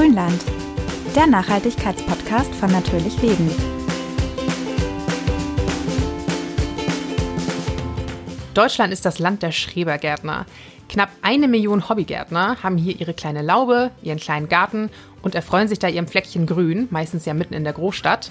Grünland, 0.00 0.42
der 1.14 1.26
Nachhaltigkeitspodcast 1.26 2.54
von 2.54 2.72
Natürlich 2.72 3.20
Leben. 3.20 3.50
Deutschland 8.54 8.94
ist 8.94 9.04
das 9.04 9.18
Land 9.18 9.42
der 9.42 9.52
Schrebergärtner. 9.52 10.46
Knapp 10.88 11.10
eine 11.20 11.48
Million 11.48 11.90
Hobbygärtner 11.90 12.62
haben 12.62 12.78
hier 12.78 12.98
ihre 12.98 13.12
kleine 13.12 13.42
Laube, 13.42 13.90
ihren 14.00 14.18
kleinen 14.18 14.48
Garten 14.48 14.88
und 15.20 15.34
erfreuen 15.34 15.68
sich 15.68 15.78
da 15.78 15.88
ihrem 15.88 16.08
Fleckchen 16.08 16.46
Grün, 16.46 16.88
meistens 16.90 17.26
ja 17.26 17.34
mitten 17.34 17.52
in 17.52 17.64
der 17.64 17.74
Großstadt. 17.74 18.30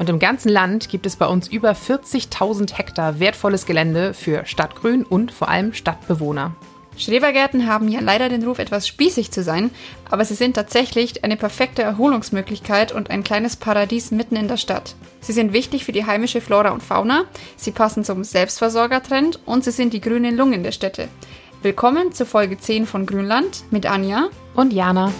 Und 0.00 0.08
im 0.08 0.18
ganzen 0.18 0.48
Land 0.48 0.88
gibt 0.88 1.06
es 1.06 1.14
bei 1.14 1.28
uns 1.28 1.46
über 1.46 1.74
40.000 1.74 2.74
Hektar 2.76 3.20
wertvolles 3.20 3.66
Gelände 3.66 4.14
für 4.14 4.44
Stadtgrün 4.46 5.04
und 5.04 5.30
vor 5.30 5.48
allem 5.48 5.74
Stadtbewohner. 5.74 6.56
Schrebergärten 6.96 7.66
haben 7.66 7.88
ja 7.88 8.00
leider 8.00 8.28
den 8.28 8.44
Ruf, 8.44 8.58
etwas 8.58 8.86
spießig 8.86 9.32
zu 9.32 9.42
sein, 9.42 9.70
aber 10.08 10.24
sie 10.24 10.34
sind 10.34 10.54
tatsächlich 10.54 11.24
eine 11.24 11.36
perfekte 11.36 11.82
Erholungsmöglichkeit 11.82 12.92
und 12.92 13.10
ein 13.10 13.24
kleines 13.24 13.56
Paradies 13.56 14.12
mitten 14.12 14.36
in 14.36 14.46
der 14.46 14.56
Stadt. 14.56 14.94
Sie 15.20 15.32
sind 15.32 15.52
wichtig 15.52 15.84
für 15.84 15.92
die 15.92 16.06
heimische 16.06 16.40
Flora 16.40 16.70
und 16.70 16.82
Fauna, 16.82 17.24
sie 17.56 17.72
passen 17.72 18.04
zum 18.04 18.22
Selbstversorgertrend 18.22 19.40
und 19.44 19.64
sie 19.64 19.72
sind 19.72 19.92
die 19.92 20.00
grünen 20.00 20.36
Lungen 20.36 20.62
der 20.62 20.72
Städte. 20.72 21.08
Willkommen 21.62 22.12
zur 22.12 22.26
Folge 22.26 22.58
10 22.58 22.86
von 22.86 23.06
Grünland 23.06 23.64
mit 23.70 23.86
Anja 23.86 24.28
und 24.54 24.72
Jana. 24.72 25.12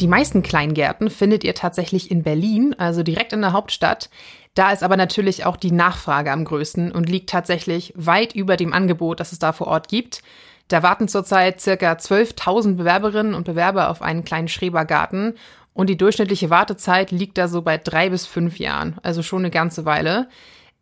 Die 0.00 0.06
meisten 0.06 0.42
Kleingärten 0.44 1.10
findet 1.10 1.42
ihr 1.42 1.56
tatsächlich 1.56 2.12
in 2.12 2.22
Berlin, 2.22 2.76
also 2.78 3.02
direkt 3.02 3.32
in 3.32 3.40
der 3.40 3.52
Hauptstadt. 3.52 4.10
Da 4.58 4.72
ist 4.72 4.82
aber 4.82 4.96
natürlich 4.96 5.46
auch 5.46 5.56
die 5.56 5.70
Nachfrage 5.70 6.32
am 6.32 6.44
größten 6.44 6.90
und 6.90 7.08
liegt 7.08 7.30
tatsächlich 7.30 7.92
weit 7.94 8.34
über 8.34 8.56
dem 8.56 8.72
Angebot, 8.72 9.20
das 9.20 9.30
es 9.30 9.38
da 9.38 9.52
vor 9.52 9.68
Ort 9.68 9.86
gibt. 9.86 10.20
Da 10.66 10.82
warten 10.82 11.06
zurzeit 11.06 11.60
circa 11.60 11.92
12.000 11.92 12.74
Bewerberinnen 12.74 13.34
und 13.34 13.44
Bewerber 13.44 13.88
auf 13.88 14.02
einen 14.02 14.24
kleinen 14.24 14.48
Schrebergarten 14.48 15.34
und 15.74 15.88
die 15.88 15.96
durchschnittliche 15.96 16.50
Wartezeit 16.50 17.12
liegt 17.12 17.38
da 17.38 17.46
so 17.46 17.62
bei 17.62 17.78
drei 17.78 18.10
bis 18.10 18.26
fünf 18.26 18.58
Jahren, 18.58 18.96
also 19.04 19.22
schon 19.22 19.42
eine 19.42 19.50
ganze 19.50 19.84
Weile. 19.84 20.28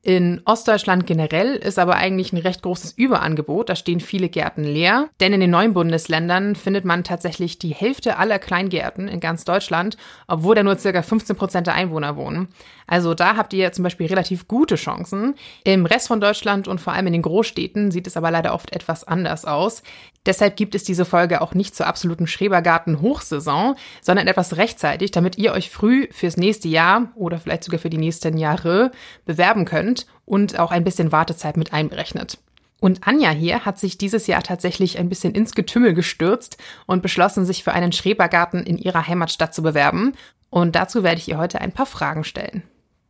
In 0.06 0.40
Ostdeutschland 0.44 1.04
generell 1.04 1.56
ist 1.56 1.80
aber 1.80 1.96
eigentlich 1.96 2.32
ein 2.32 2.38
recht 2.38 2.62
großes 2.62 2.92
Überangebot. 2.92 3.68
Da 3.68 3.74
stehen 3.74 3.98
viele 3.98 4.28
Gärten 4.28 4.62
leer. 4.62 5.08
Denn 5.18 5.32
in 5.32 5.40
den 5.40 5.50
neuen 5.50 5.74
Bundesländern 5.74 6.54
findet 6.54 6.84
man 6.84 7.02
tatsächlich 7.02 7.58
die 7.58 7.74
Hälfte 7.74 8.16
aller 8.16 8.38
Kleingärten 8.38 9.08
in 9.08 9.18
ganz 9.18 9.44
Deutschland, 9.44 9.96
obwohl 10.28 10.54
da 10.54 10.62
nur 10.62 10.78
circa 10.78 11.02
15 11.02 11.34
Prozent 11.34 11.66
der 11.66 11.74
Einwohner 11.74 12.14
wohnen. 12.14 12.46
Also 12.86 13.14
da 13.14 13.36
habt 13.36 13.52
ihr 13.52 13.72
zum 13.72 13.82
Beispiel 13.82 14.06
relativ 14.06 14.46
gute 14.46 14.76
Chancen. 14.76 15.34
Im 15.64 15.86
Rest 15.86 16.06
von 16.06 16.20
Deutschland 16.20 16.68
und 16.68 16.80
vor 16.80 16.92
allem 16.92 17.08
in 17.08 17.12
den 17.12 17.22
Großstädten 17.22 17.90
sieht 17.90 18.06
es 18.06 18.16
aber 18.16 18.30
leider 18.30 18.54
oft 18.54 18.72
etwas 18.72 19.02
anders 19.02 19.44
aus. 19.44 19.82
Deshalb 20.24 20.56
gibt 20.56 20.76
es 20.76 20.84
diese 20.84 21.04
Folge 21.04 21.40
auch 21.40 21.54
nicht 21.54 21.74
zur 21.74 21.86
absoluten 21.86 22.28
Schrebergarten-Hochsaison, 22.28 23.74
sondern 24.02 24.28
etwas 24.28 24.56
rechtzeitig, 24.56 25.10
damit 25.10 25.38
ihr 25.38 25.52
euch 25.52 25.70
früh 25.70 26.06
fürs 26.12 26.36
nächste 26.36 26.68
Jahr 26.68 27.10
oder 27.16 27.38
vielleicht 27.38 27.64
sogar 27.64 27.80
für 27.80 27.90
die 27.90 27.98
nächsten 27.98 28.36
Jahre 28.36 28.92
bewerben 29.24 29.64
könnt 29.64 29.95
und 30.26 30.58
auch 30.58 30.72
ein 30.72 30.84
bisschen 30.84 31.12
Wartezeit 31.12 31.56
mit 31.56 31.72
einberechnet. 31.72 32.38
Und 32.80 33.06
Anja 33.06 33.30
hier 33.30 33.64
hat 33.64 33.78
sich 33.78 33.96
dieses 33.96 34.26
Jahr 34.26 34.42
tatsächlich 34.42 34.98
ein 34.98 35.08
bisschen 35.08 35.34
ins 35.34 35.54
Getümmel 35.54 35.94
gestürzt 35.94 36.58
und 36.84 37.02
beschlossen, 37.02 37.46
sich 37.46 37.64
für 37.64 37.72
einen 37.72 37.92
Schrebergarten 37.92 38.64
in 38.64 38.76
ihrer 38.76 39.06
Heimatstadt 39.06 39.54
zu 39.54 39.62
bewerben. 39.62 40.12
Und 40.50 40.76
dazu 40.76 41.02
werde 41.02 41.18
ich 41.18 41.28
ihr 41.28 41.38
heute 41.38 41.60
ein 41.60 41.72
paar 41.72 41.86
Fragen 41.86 42.24
stellen. 42.24 42.62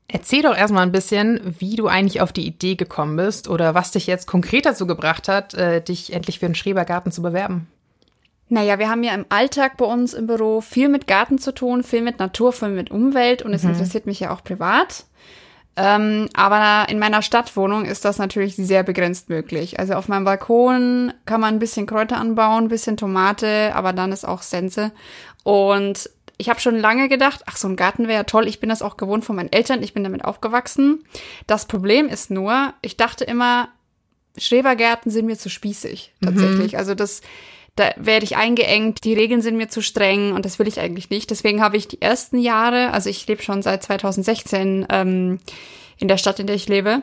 Erzähl 0.08 0.42
doch 0.42 0.56
erstmal 0.56 0.84
ein 0.84 0.92
bisschen, 0.92 1.40
wie 1.58 1.74
du 1.74 1.88
eigentlich 1.88 2.20
auf 2.20 2.32
die 2.32 2.46
Idee 2.46 2.76
gekommen 2.76 3.16
bist 3.16 3.48
oder 3.48 3.74
was 3.74 3.90
dich 3.90 4.06
jetzt 4.06 4.28
konkret 4.28 4.64
dazu 4.64 4.86
gebracht 4.86 5.26
hat, 5.26 5.54
äh, 5.54 5.82
dich 5.82 6.12
endlich 6.12 6.38
für 6.38 6.46
einen 6.46 6.54
Schrebergarten 6.54 7.10
zu 7.10 7.22
bewerben. 7.22 7.66
Naja, 8.48 8.78
wir 8.78 8.88
haben 8.88 9.02
ja 9.02 9.12
im 9.12 9.26
Alltag 9.30 9.76
bei 9.76 9.84
uns 9.84 10.14
im 10.14 10.28
Büro 10.28 10.60
viel 10.60 10.88
mit 10.88 11.08
Garten 11.08 11.38
zu 11.38 11.52
tun, 11.52 11.82
viel 11.82 12.02
mit 12.02 12.20
Natur, 12.20 12.52
viel 12.52 12.68
mit 12.68 12.92
Umwelt 12.92 13.42
und 13.42 13.52
es 13.52 13.64
mhm. 13.64 13.70
interessiert 13.70 14.06
mich 14.06 14.20
ja 14.20 14.32
auch 14.32 14.44
privat. 14.44 15.06
Ähm, 15.76 16.28
aber 16.34 16.88
in 16.88 16.98
meiner 16.98 17.20
Stadtwohnung 17.20 17.84
ist 17.84 18.04
das 18.04 18.18
natürlich 18.18 18.56
sehr 18.56 18.82
begrenzt 18.82 19.28
möglich. 19.28 19.78
Also 19.78 19.94
auf 19.94 20.08
meinem 20.08 20.24
Balkon 20.24 21.12
kann 21.26 21.40
man 21.40 21.54
ein 21.54 21.58
bisschen 21.58 21.86
Kräuter 21.86 22.16
anbauen, 22.16 22.64
ein 22.64 22.68
bisschen 22.68 22.96
Tomate, 22.96 23.72
aber 23.74 23.92
dann 23.92 24.10
ist 24.10 24.26
auch 24.26 24.42
Sense. 24.42 24.90
Und 25.44 26.10
ich 26.38 26.48
habe 26.48 26.60
schon 26.60 26.76
lange 26.76 27.08
gedacht, 27.08 27.42
ach, 27.46 27.56
so 27.56 27.68
ein 27.68 27.76
Garten 27.76 28.08
wäre 28.08 28.18
ja 28.18 28.24
toll. 28.24 28.48
Ich 28.48 28.60
bin 28.60 28.68
das 28.68 28.82
auch 28.82 28.96
gewohnt 28.96 29.24
von 29.24 29.36
meinen 29.36 29.52
Eltern. 29.52 29.82
Ich 29.82 29.94
bin 29.94 30.02
damit 30.02 30.24
aufgewachsen. 30.24 31.04
Das 31.46 31.66
Problem 31.66 32.08
ist 32.08 32.30
nur, 32.30 32.72
ich 32.82 32.96
dachte 32.96 33.24
immer, 33.24 33.68
Schrebergärten 34.38 35.10
sind 35.10 35.26
mir 35.26 35.38
zu 35.38 35.48
spießig, 35.48 36.12
tatsächlich. 36.22 36.72
Mhm. 36.72 36.78
Also 36.78 36.94
das, 36.94 37.22
da 37.76 37.92
werde 37.96 38.24
ich 38.24 38.36
eingeengt, 38.36 39.04
die 39.04 39.14
Regeln 39.14 39.42
sind 39.42 39.56
mir 39.56 39.68
zu 39.68 39.82
streng 39.82 40.32
und 40.32 40.44
das 40.44 40.58
will 40.58 40.66
ich 40.66 40.80
eigentlich 40.80 41.10
nicht. 41.10 41.30
Deswegen 41.30 41.62
habe 41.62 41.76
ich 41.76 41.88
die 41.88 42.00
ersten 42.00 42.38
Jahre, 42.38 42.92
also 42.92 43.10
ich 43.10 43.26
lebe 43.26 43.42
schon 43.42 43.62
seit 43.62 43.82
2016 43.82 44.86
ähm, 44.90 45.38
in 45.98 46.08
der 46.08 46.16
Stadt, 46.16 46.40
in 46.40 46.46
der 46.46 46.56
ich 46.56 46.68
lebe, 46.68 47.02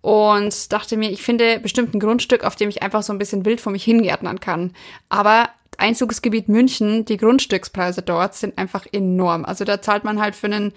und 0.00 0.72
dachte 0.72 0.96
mir, 0.96 1.10
ich 1.10 1.22
finde 1.22 1.60
bestimmt 1.60 1.94
ein 1.94 2.00
Grundstück, 2.00 2.44
auf 2.44 2.56
dem 2.56 2.68
ich 2.68 2.82
einfach 2.82 3.02
so 3.02 3.12
ein 3.12 3.18
bisschen 3.18 3.44
wild 3.44 3.60
vor 3.60 3.72
mich 3.72 3.84
hingärtnern 3.84 4.40
kann. 4.40 4.72
Aber 5.08 5.48
Einzugsgebiet 5.76 6.48
München, 6.48 7.04
die 7.04 7.16
Grundstückspreise 7.16 8.02
dort 8.02 8.34
sind 8.34 8.58
einfach 8.58 8.86
enorm. 8.90 9.44
Also 9.44 9.64
da 9.64 9.80
zahlt 9.80 10.04
man 10.04 10.20
halt 10.20 10.34
für 10.34 10.46
einen 10.46 10.72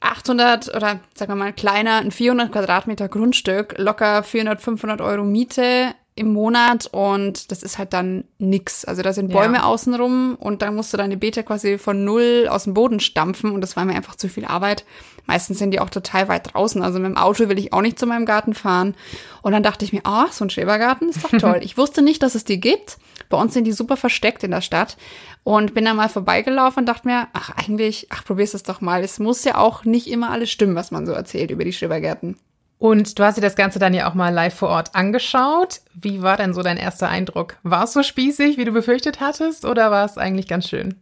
800 0.00 0.74
oder 0.74 1.00
sagen 1.14 1.32
wir 1.32 1.36
mal 1.36 1.52
kleiner, 1.52 1.96
ein 1.98 2.10
400 2.10 2.50
Quadratmeter 2.50 3.08
Grundstück 3.08 3.74
locker 3.76 4.22
400, 4.22 4.60
500 4.60 5.00
Euro 5.02 5.24
Miete 5.24 5.94
im 6.16 6.32
Monat 6.32 6.88
und 6.90 7.50
das 7.50 7.62
ist 7.62 7.78
halt 7.78 7.92
dann 7.92 8.24
nix. 8.38 8.84
Also 8.84 9.02
da 9.02 9.12
sind 9.12 9.32
Bäume 9.32 9.58
ja. 9.58 9.62
außenrum 9.64 10.36
und 10.38 10.60
dann 10.60 10.74
musst 10.74 10.92
du 10.92 10.96
deine 10.96 11.16
Beete 11.16 11.42
quasi 11.44 11.78
von 11.78 12.04
null 12.04 12.46
aus 12.50 12.64
dem 12.64 12.74
Boden 12.74 13.00
stampfen 13.00 13.52
und 13.52 13.60
das 13.60 13.76
war 13.76 13.84
mir 13.84 13.94
einfach 13.94 14.16
zu 14.16 14.28
viel 14.28 14.44
Arbeit. 14.44 14.84
Meistens 15.26 15.58
sind 15.58 15.70
die 15.70 15.78
auch 15.78 15.90
total 15.90 16.28
weit 16.28 16.52
draußen. 16.52 16.82
Also 16.82 16.98
mit 16.98 17.06
dem 17.06 17.16
Auto 17.16 17.48
will 17.48 17.58
ich 17.58 17.72
auch 17.72 17.82
nicht 17.82 18.00
zu 18.00 18.06
meinem 18.06 18.26
Garten 18.26 18.52
fahren. 18.52 18.96
Und 19.42 19.52
dann 19.52 19.62
dachte 19.62 19.84
ich 19.84 19.92
mir, 19.92 20.00
ah, 20.02 20.24
oh, 20.26 20.32
so 20.32 20.44
ein 20.44 20.50
Schrebergarten 20.50 21.08
ist 21.08 21.22
doch 21.24 21.30
toll. 21.30 21.60
ich 21.62 21.78
wusste 21.78 22.02
nicht, 22.02 22.22
dass 22.22 22.34
es 22.34 22.44
die 22.44 22.58
gibt. 22.58 22.98
Bei 23.28 23.38
uns 23.38 23.54
sind 23.54 23.64
die 23.64 23.72
super 23.72 23.96
versteckt 23.96 24.42
in 24.42 24.50
der 24.50 24.60
Stadt. 24.60 24.96
Und 25.44 25.72
bin 25.72 25.84
dann 25.84 25.96
mal 25.96 26.08
vorbeigelaufen 26.08 26.80
und 26.80 26.86
dachte 26.86 27.06
mir, 27.06 27.28
ach, 27.32 27.50
eigentlich, 27.56 28.08
ach, 28.10 28.24
probier's 28.24 28.54
es 28.54 28.64
doch 28.64 28.80
mal. 28.80 29.04
Es 29.04 29.20
muss 29.20 29.44
ja 29.44 29.56
auch 29.56 29.84
nicht 29.84 30.08
immer 30.08 30.30
alles 30.30 30.50
stimmen, 30.50 30.74
was 30.74 30.90
man 30.90 31.06
so 31.06 31.12
erzählt 31.12 31.52
über 31.52 31.64
die 31.64 31.72
Schrebergärten. 31.72 32.36
Und 32.80 33.18
du 33.18 33.24
hast 33.24 33.36
dir 33.36 33.42
das 33.42 33.56
Ganze 33.56 33.78
dann 33.78 33.92
ja 33.92 34.08
auch 34.08 34.14
mal 34.14 34.32
live 34.32 34.54
vor 34.54 34.70
Ort 34.70 34.94
angeschaut. 34.94 35.80
Wie 35.92 36.22
war 36.22 36.38
denn 36.38 36.54
so 36.54 36.62
dein 36.62 36.78
erster 36.78 37.10
Eindruck? 37.10 37.58
War 37.62 37.84
es 37.84 37.92
so 37.92 38.02
spießig, 38.02 38.56
wie 38.56 38.64
du 38.64 38.72
befürchtet 38.72 39.20
hattest, 39.20 39.66
oder 39.66 39.90
war 39.90 40.06
es 40.06 40.16
eigentlich 40.16 40.48
ganz 40.48 40.66
schön? 40.66 40.94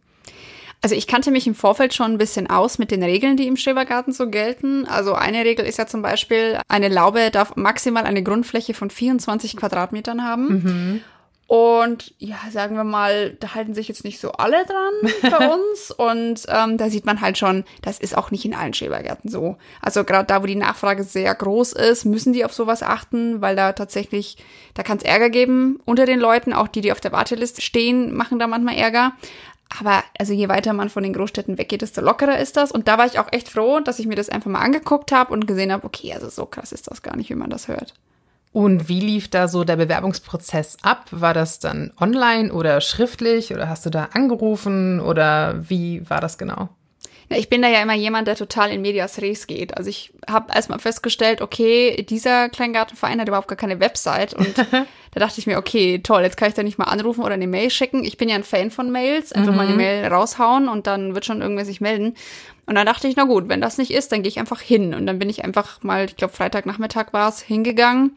Also 0.81 0.95
ich 0.95 1.07
kannte 1.07 1.31
mich 1.31 1.47
im 1.47 1.55
Vorfeld 1.55 1.93
schon 1.93 2.11
ein 2.11 2.17
bisschen 2.17 2.49
aus 2.49 2.79
mit 2.79 2.91
den 2.91 3.01
Regeln, 3.01 3.37
die 3.37 3.47
im 3.47 3.55
Schrebergarten 3.55 4.11
so 4.11 4.29
gelten. 4.29 4.87
Also 4.87 5.13
eine 5.13 5.45
Regel 5.45 5.65
ist 5.65 5.77
ja 5.77 5.87
zum 5.87 6.01
Beispiel, 6.01 6.59
eine 6.67 6.89
Laube 6.89 7.31
darf 7.31 7.55
maximal 7.55 8.03
eine 8.03 8.23
Grundfläche 8.23 8.73
von 8.73 8.89
24 8.89 9.55
Quadratmetern 9.55 10.25
haben. 10.25 10.47
Mhm. 10.47 11.01
Und 11.49 12.13
ja, 12.19 12.37
sagen 12.51 12.75
wir 12.75 12.83
mal, 12.83 13.31
da 13.39 13.55
halten 13.55 13.73
sich 13.73 13.87
jetzt 13.87 14.03
nicht 14.03 14.19
so 14.19 14.33
alle 14.33 14.67
dran 14.67 15.11
bei 15.31 15.49
uns. 15.51 15.89
Und 15.89 16.45
ähm, 16.47 16.77
da 16.77 16.91
sieht 16.91 17.07
man 17.07 17.21
halt 17.21 17.39
schon, 17.39 17.63
das 17.81 17.97
ist 17.97 18.15
auch 18.15 18.29
nicht 18.29 18.45
in 18.45 18.53
allen 18.53 18.75
Schrebergärten 18.75 19.31
so. 19.31 19.57
Also 19.81 20.03
gerade 20.03 20.27
da, 20.27 20.43
wo 20.43 20.45
die 20.45 20.53
Nachfrage 20.53 21.03
sehr 21.03 21.33
groß 21.33 21.73
ist, 21.73 22.05
müssen 22.05 22.33
die 22.33 22.45
auf 22.45 22.53
sowas 22.53 22.83
achten, 22.83 23.41
weil 23.41 23.55
da 23.55 23.73
tatsächlich, 23.73 24.37
da 24.75 24.83
kann 24.83 24.97
es 24.97 25.03
Ärger 25.03 25.31
geben 25.31 25.79
unter 25.85 26.05
den 26.05 26.19
Leuten. 26.19 26.53
Auch 26.53 26.67
die, 26.67 26.81
die 26.81 26.91
auf 26.91 27.01
der 27.01 27.13
Warteliste 27.13 27.61
stehen, 27.61 28.15
machen 28.15 28.37
da 28.37 28.45
manchmal 28.45 28.75
Ärger. 28.75 29.13
Aber 29.79 30.03
also 30.19 30.33
je 30.33 30.49
weiter 30.49 30.73
man 30.73 30.89
von 30.89 31.01
den 31.01 31.13
Großstädten 31.13 31.57
weggeht, 31.57 31.81
desto 31.81 32.01
lockerer 32.01 32.37
ist 32.37 32.57
das. 32.57 32.71
Und 32.71 32.87
da 32.87 32.99
war 32.99 33.07
ich 33.07 33.17
auch 33.17 33.33
echt 33.33 33.49
froh, 33.49 33.79
dass 33.79 33.97
ich 33.97 34.05
mir 34.05 34.15
das 34.15 34.29
einfach 34.29 34.51
mal 34.51 34.61
angeguckt 34.61 35.11
habe 35.11 35.33
und 35.33 35.47
gesehen 35.47 35.71
habe, 35.71 35.87
okay, 35.87 36.13
also 36.13 36.29
so 36.29 36.45
krass 36.45 36.71
ist 36.71 36.91
das 36.91 37.01
gar 37.01 37.15
nicht, 37.15 37.31
wie 37.31 37.35
man 37.35 37.49
das 37.49 37.67
hört. 37.67 37.95
Und 38.51 38.89
wie 38.89 38.99
lief 38.99 39.29
da 39.29 39.47
so 39.47 39.63
der 39.63 39.75
Bewerbungsprozess 39.75 40.77
ab? 40.81 41.05
War 41.11 41.33
das 41.33 41.59
dann 41.59 41.93
online 41.99 42.51
oder 42.51 42.81
schriftlich 42.81 43.53
oder 43.53 43.69
hast 43.69 43.85
du 43.85 43.89
da 43.89 44.09
angerufen 44.13 44.99
oder 44.99 45.69
wie 45.69 46.09
war 46.09 46.19
das 46.19 46.37
genau? 46.37 46.69
Ich 47.31 47.47
bin 47.47 47.61
da 47.61 47.67
ja 47.67 47.83
immer 47.83 47.93
jemand, 47.93 48.27
der 48.27 48.35
total 48.35 48.71
in 48.71 48.81
Medias 48.81 49.21
Res 49.21 49.45
geht. 49.45 49.77
Also 49.77 49.87
ich 49.87 50.11
habe 50.27 50.51
erstmal 50.51 50.79
festgestellt, 50.79 51.41
okay, 51.41 52.03
dieser 52.09 52.49
Kleingartenverein 52.49 53.21
hat 53.21 53.27
überhaupt 53.27 53.47
gar 53.47 53.55
keine 53.55 53.79
Website 53.79 54.33
und 54.33 54.57
da 55.11 55.19
dachte 55.19 55.39
ich 55.39 55.45
mir, 55.45 55.59
okay, 55.59 55.99
toll, 55.99 56.23
jetzt 56.23 56.37
kann 56.37 56.49
ich 56.49 56.55
da 56.55 56.63
nicht 56.63 56.79
mal 56.79 56.85
anrufen 56.85 57.23
oder 57.23 57.35
eine 57.35 57.45
Mail 57.45 57.69
schicken. 57.69 58.03
Ich 58.03 58.17
bin 58.17 58.29
ja 58.29 58.35
ein 58.35 58.43
Fan 58.43 58.71
von 58.71 58.91
Mails, 58.91 59.31
einfach 59.31 59.51
mhm. 59.51 59.57
mal 59.57 59.67
eine 59.67 59.75
Mail 59.75 60.07
raushauen 60.07 60.67
und 60.67 60.87
dann 60.87 61.13
wird 61.13 61.25
schon 61.25 61.41
irgendwer 61.41 61.65
sich 61.65 61.81
melden. 61.81 62.15
Und 62.69 62.75
dann 62.75 62.85
dachte 62.85 63.07
ich, 63.07 63.15
na 63.15 63.23
gut, 63.23 63.49
wenn 63.49 63.61
das 63.61 63.79
nicht 63.79 63.89
ist, 63.89 64.11
dann 64.11 64.21
gehe 64.21 64.29
ich 64.29 64.37
einfach 64.37 64.61
hin. 64.61 64.93
Und 64.93 65.07
dann 65.07 65.17
bin 65.17 65.27
ich 65.27 65.43
einfach 65.43 65.81
mal, 65.81 66.05
ich 66.05 66.17
glaube 66.17 66.35
Freitagnachmittag 66.35 67.13
war 67.13 67.27
es, 67.27 67.41
hingegangen 67.41 68.15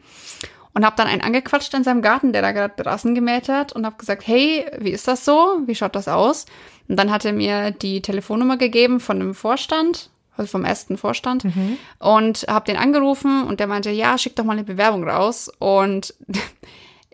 und 0.75 0.85
habe 0.85 0.95
dann 0.95 1.07
einen 1.07 1.23
angequatscht 1.23 1.73
in 1.73 1.83
seinem 1.83 2.03
Garten, 2.03 2.33
der 2.33 2.43
da 2.43 2.51
gerade 2.51 2.85
Rasen 2.85 3.15
gemäht 3.15 3.49
hat 3.49 3.73
und 3.73 3.83
habe 3.83 3.95
gesagt, 3.97 4.27
hey, 4.27 4.63
wie 4.77 4.91
ist 4.91 5.07
das 5.07 5.25
so? 5.25 5.59
Wie 5.65 5.73
schaut 5.73 5.95
das 5.95 6.07
aus? 6.07 6.45
Und 6.87 6.99
dann 6.99 7.09
hat 7.09 7.25
er 7.25 7.33
mir 7.33 7.71
die 7.71 8.03
Telefonnummer 8.03 8.57
gegeben 8.57 8.99
von 8.99 9.19
einem 9.19 9.33
Vorstand, 9.33 10.11
also 10.37 10.51
vom 10.51 10.65
ersten 10.65 10.97
Vorstand 10.97 11.45
mhm. 11.45 11.77
und 11.97 12.45
habe 12.47 12.65
den 12.65 12.77
angerufen 12.77 13.45
und 13.45 13.59
der 13.59 13.65
meinte, 13.65 13.89
ja, 13.89 14.19
schick 14.19 14.35
doch 14.35 14.43
mal 14.43 14.53
eine 14.53 14.63
Bewerbung 14.63 15.09
raus 15.09 15.51
und 15.57 16.13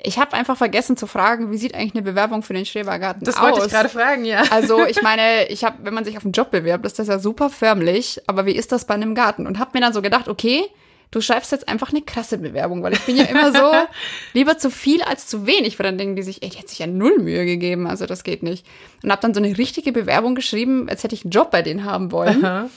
Ich 0.01 0.17
habe 0.17 0.33
einfach 0.33 0.57
vergessen 0.57 0.95
zu 0.95 1.07
fragen, 1.07 1.51
wie 1.51 1.57
sieht 1.57 1.75
eigentlich 1.75 1.93
eine 1.93 2.03
Bewerbung 2.03 2.41
für 2.41 2.53
den 2.53 2.65
Schrebergarten 2.65 3.23
Das 3.23 3.35
aus? 3.37 3.41
wollte 3.41 3.65
ich 3.65 3.71
gerade 3.71 3.89
fragen, 3.89 4.23
ja. 4.25 4.43
Also 4.49 4.85
ich 4.87 5.01
meine, 5.01 5.47
ich 5.49 5.63
habe, 5.63 5.77
wenn 5.83 5.93
man 5.93 6.05
sich 6.05 6.15
auf 6.17 6.23
einen 6.23 6.31
Job 6.31 6.51
bewirbt, 6.51 6.85
ist 6.85 6.99
das 6.99 7.07
ja 7.07 7.19
super 7.19 7.49
förmlich, 7.49 8.21
aber 8.27 8.45
wie 8.45 8.55
ist 8.55 8.71
das 8.71 8.85
bei 8.85 8.93
einem 8.93 9.13
Garten? 9.15 9.45
Und 9.45 9.59
habe 9.59 9.71
mir 9.73 9.81
dann 9.81 9.93
so 9.93 10.01
gedacht, 10.01 10.29
okay, 10.29 10.63
du 11.11 11.21
schreibst 11.21 11.51
jetzt 11.51 11.67
einfach 11.67 11.91
eine 11.91 12.01
krasse 12.01 12.37
Bewerbung, 12.37 12.83
weil 12.83 12.93
ich 12.93 13.01
bin 13.01 13.17
ja 13.17 13.25
immer 13.25 13.51
so 13.51 13.71
lieber 14.33 14.57
zu 14.57 14.69
viel 14.71 15.01
als 15.01 15.27
zu 15.27 15.45
wenig, 15.45 15.77
weil 15.79 15.85
dann 15.85 15.97
denken 15.97 16.15
die 16.15 16.23
sich, 16.23 16.43
ey, 16.43 16.49
die 16.49 16.57
hat 16.59 16.69
sich 16.69 16.79
ja 16.79 16.87
null 16.87 17.19
Mühe 17.19 17.45
gegeben, 17.45 17.87
also 17.87 18.05
das 18.05 18.23
geht 18.23 18.43
nicht. 18.43 18.65
Und 19.03 19.11
habe 19.11 19.21
dann 19.21 19.33
so 19.33 19.41
eine 19.41 19.57
richtige 19.57 19.91
Bewerbung 19.91 20.35
geschrieben, 20.35 20.87
als 20.89 21.03
hätte 21.03 21.15
ich 21.15 21.23
einen 21.25 21.31
Job 21.31 21.51
bei 21.51 21.61
denen 21.61 21.83
haben 21.83 22.11
wollen. 22.11 22.45
Aha. 22.45 22.69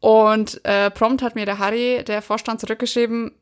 Und 0.00 0.60
äh, 0.64 0.90
prompt 0.90 1.22
hat 1.22 1.34
mir 1.34 1.46
der 1.46 1.58
Harry, 1.58 2.04
der 2.06 2.22
Vorstand, 2.22 2.60
zurückgeschrieben, 2.60 3.32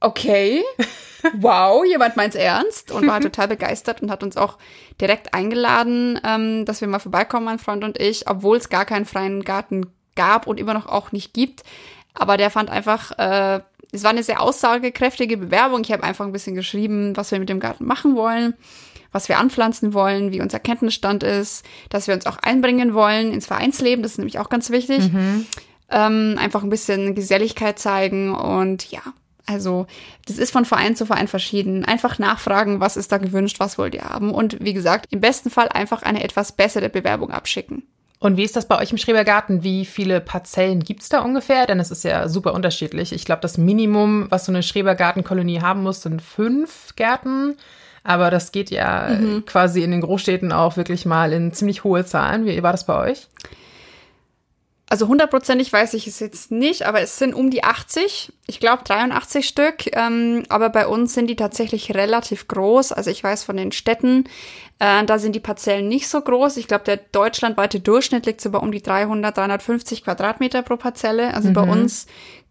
okay, 0.00 0.62
wow, 1.34 1.84
jemand 1.84 2.16
meint's 2.16 2.36
ernst 2.36 2.90
und 2.90 3.06
war 3.06 3.20
total 3.22 3.48
begeistert 3.48 4.02
und 4.02 4.10
hat 4.10 4.22
uns 4.22 4.36
auch 4.36 4.58
direkt 5.00 5.34
eingeladen, 5.34 6.20
ähm, 6.24 6.64
dass 6.64 6.80
wir 6.80 6.88
mal 6.88 6.98
vorbeikommen, 6.98 7.44
mein 7.44 7.58
Freund 7.58 7.84
und 7.84 8.00
ich, 8.00 8.28
obwohl 8.28 8.56
es 8.56 8.68
gar 8.68 8.84
keinen 8.84 9.06
freien 9.06 9.44
Garten 9.44 9.86
gab 10.14 10.46
und 10.46 10.58
immer 10.58 10.74
noch 10.74 10.86
auch 10.86 11.12
nicht 11.12 11.32
gibt. 11.34 11.62
Aber 12.14 12.36
der 12.36 12.50
fand 12.50 12.70
einfach, 12.70 13.12
äh, 13.18 13.60
es 13.92 14.02
war 14.02 14.10
eine 14.10 14.22
sehr 14.22 14.42
aussagekräftige 14.42 15.36
Bewerbung. 15.36 15.82
Ich 15.82 15.92
habe 15.92 16.02
einfach 16.02 16.26
ein 16.26 16.32
bisschen 16.32 16.54
geschrieben, 16.54 17.16
was 17.16 17.30
wir 17.30 17.38
mit 17.38 17.48
dem 17.48 17.60
Garten 17.60 17.86
machen 17.86 18.16
wollen, 18.16 18.54
was 19.12 19.28
wir 19.28 19.38
anpflanzen 19.38 19.94
wollen, 19.94 20.32
wie 20.32 20.40
unser 20.40 20.58
Kenntnisstand 20.58 21.22
ist, 21.22 21.64
dass 21.88 22.06
wir 22.06 22.14
uns 22.14 22.26
auch 22.26 22.38
einbringen 22.38 22.92
wollen 22.92 23.32
ins 23.32 23.46
Vereinsleben, 23.46 24.02
das 24.02 24.12
ist 24.12 24.18
nämlich 24.18 24.38
auch 24.38 24.50
ganz 24.50 24.70
wichtig. 24.70 25.10
Ähm, 25.90 26.36
einfach 26.38 26.62
ein 26.62 26.68
bisschen 26.68 27.14
Geselligkeit 27.14 27.78
zeigen 27.78 28.34
und 28.34 28.90
ja, 28.90 29.00
also 29.48 29.86
das 30.26 30.38
ist 30.38 30.52
von 30.52 30.64
Verein 30.64 30.96
zu 30.96 31.06
Verein 31.06 31.28
verschieden. 31.28 31.84
Einfach 31.84 32.18
nachfragen, 32.18 32.80
was 32.80 32.96
ist 32.96 33.10
da 33.10 33.18
gewünscht, 33.18 33.60
was 33.60 33.78
wollt 33.78 33.94
ihr 33.94 34.04
haben 34.04 34.32
und 34.32 34.62
wie 34.62 34.74
gesagt, 34.74 35.06
im 35.10 35.20
besten 35.20 35.50
Fall 35.50 35.68
einfach 35.68 36.02
eine 36.02 36.22
etwas 36.22 36.52
bessere 36.52 36.88
Bewerbung 36.88 37.30
abschicken. 37.30 37.84
Und 38.20 38.36
wie 38.36 38.42
ist 38.42 38.56
das 38.56 38.66
bei 38.66 38.80
euch 38.80 38.90
im 38.90 38.98
Schrebergarten? 38.98 39.62
Wie 39.62 39.84
viele 39.84 40.20
Parzellen 40.20 40.82
gibt's 40.82 41.08
da 41.08 41.20
ungefähr? 41.20 41.66
Denn 41.66 41.78
es 41.78 41.92
ist 41.92 42.02
ja 42.02 42.28
super 42.28 42.52
unterschiedlich. 42.52 43.12
Ich 43.12 43.24
glaube, 43.24 43.42
das 43.42 43.58
Minimum, 43.58 44.26
was 44.28 44.44
so 44.44 44.50
eine 44.52 44.64
Schrebergartenkolonie 44.64 45.60
haben 45.60 45.84
muss, 45.84 46.02
sind 46.02 46.20
fünf 46.20 46.96
Gärten. 46.96 47.56
Aber 48.02 48.30
das 48.30 48.50
geht 48.50 48.70
ja 48.70 49.18
quasi 49.46 49.82
in 49.82 49.92
den 49.92 50.00
Großstädten 50.00 50.50
auch 50.50 50.76
wirklich 50.76 51.06
mal 51.06 51.32
in 51.32 51.52
ziemlich 51.52 51.84
hohe 51.84 52.04
Zahlen. 52.04 52.44
Wie 52.44 52.62
war 52.62 52.72
das 52.72 52.86
bei 52.86 53.10
euch? 53.10 53.28
Also 54.90 55.06
hundertprozentig 55.06 55.72
weiß 55.72 55.92
ich 55.94 56.06
es 56.06 56.18
jetzt 56.18 56.50
nicht, 56.50 56.86
aber 56.86 57.00
es 57.02 57.18
sind 57.18 57.34
um 57.34 57.50
die 57.50 57.62
80. 57.62 58.32
Ich 58.46 58.58
glaube 58.58 58.84
83 58.84 59.46
Stück. 59.46 59.94
Ähm, 59.94 60.44
aber 60.48 60.70
bei 60.70 60.86
uns 60.86 61.12
sind 61.12 61.26
die 61.26 61.36
tatsächlich 61.36 61.94
relativ 61.94 62.48
groß. 62.48 62.92
Also 62.92 63.10
ich 63.10 63.22
weiß 63.22 63.44
von 63.44 63.58
den 63.58 63.70
Städten, 63.72 64.24
äh, 64.78 65.04
da 65.04 65.18
sind 65.18 65.34
die 65.34 65.40
Parzellen 65.40 65.88
nicht 65.88 66.08
so 66.08 66.20
groß. 66.20 66.56
Ich 66.56 66.68
glaube, 66.68 66.84
der 66.84 66.96
deutschlandweite 66.96 67.80
Durchschnitt 67.80 68.24
liegt 68.24 68.40
so 68.40 68.50
bei 68.50 68.58
um 68.58 68.72
die 68.72 68.82
300, 68.82 69.36
350 69.36 70.04
Quadratmeter 70.04 70.62
pro 70.62 70.76
Parzelle. 70.76 71.34
Also 71.34 71.52
bei 71.52 71.62
uns 71.62 72.06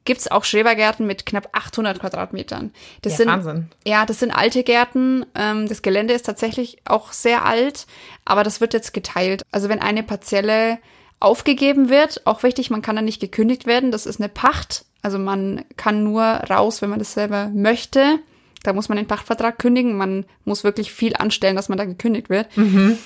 gibt's 0.05 0.29
auch 0.29 0.43
Schrebergärten 0.43 1.05
mit 1.05 1.25
knapp 1.25 1.49
800 1.53 1.99
Quadratmetern. 1.99 2.71
Das 3.01 3.13
Ja, 3.13 3.17
sind, 3.17 3.27
Wahnsinn. 3.27 3.69
Ja, 3.85 4.05
das 4.05 4.19
sind 4.19 4.31
alte 4.31 4.63
Gärten. 4.63 5.25
Ähm, 5.35 5.67
das 5.67 5.81
Gelände 5.81 6.13
ist 6.13 6.25
tatsächlich 6.25 6.77
auch 6.85 7.11
sehr 7.11 7.45
alt, 7.45 7.87
aber 8.25 8.43
das 8.43 8.61
wird 8.61 8.73
jetzt 8.73 8.93
geteilt. 8.93 9.43
Also 9.51 9.69
wenn 9.69 9.81
eine 9.81 10.03
Parzelle 10.03 10.77
aufgegeben 11.19 11.89
wird, 11.89 12.25
auch 12.25 12.43
wichtig, 12.43 12.69
man 12.69 12.81
kann 12.81 12.95
da 12.95 13.01
nicht 13.01 13.19
gekündigt 13.19 13.65
werden. 13.65 13.91
Das 13.91 14.05
ist 14.05 14.19
eine 14.19 14.29
Pacht. 14.29 14.85
Also 15.01 15.17
man 15.19 15.63
kann 15.77 16.03
nur 16.03 16.23
raus, 16.23 16.81
wenn 16.81 16.89
man 16.89 16.99
das 16.99 17.13
selber 17.13 17.49
möchte. 17.53 18.19
Da 18.63 18.73
muss 18.73 18.89
man 18.89 18.97
den 18.97 19.07
Pachtvertrag 19.07 19.59
kündigen. 19.59 19.97
Man 19.97 20.25
muss 20.43 20.63
wirklich 20.63 20.91
viel 20.91 21.15
anstellen, 21.15 21.55
dass 21.55 21.69
man 21.69 21.77
da 21.77 21.85
gekündigt 21.85 22.29
wird. 22.29 22.47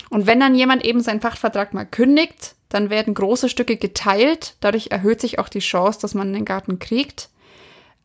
Und 0.10 0.26
wenn 0.26 0.40
dann 0.40 0.56
jemand 0.56 0.84
eben 0.86 1.02
seinen 1.02 1.20
Pachtvertrag 1.20 1.74
mal 1.74 1.86
kündigt, 1.86 2.56
dann 2.70 2.90
werden 2.90 3.14
große 3.14 3.50
Stücke 3.50 3.78
geteilt. 3.78 4.56
Dadurch 4.62 4.88
erhöht 4.92 5.22
sich 5.22 5.40
auch 5.40 5.50
die 5.50 5.60
Chance, 5.60 6.00
dass 6.02 6.14
man 6.14 6.34
den 6.34 6.46
Garten 6.46 6.80
kriegt. 6.80 7.30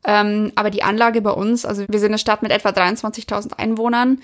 Ähm, 0.04 0.52
aber 0.54 0.70
die 0.70 0.82
Anlage 0.82 1.22
bei 1.22 1.30
uns, 1.30 1.64
also 1.64 1.84
wir 1.88 1.98
sind 1.98 2.10
eine 2.10 2.18
Stadt 2.18 2.42
mit 2.42 2.52
etwa 2.52 2.68
23.000 2.68 3.54
Einwohnern 3.54 4.20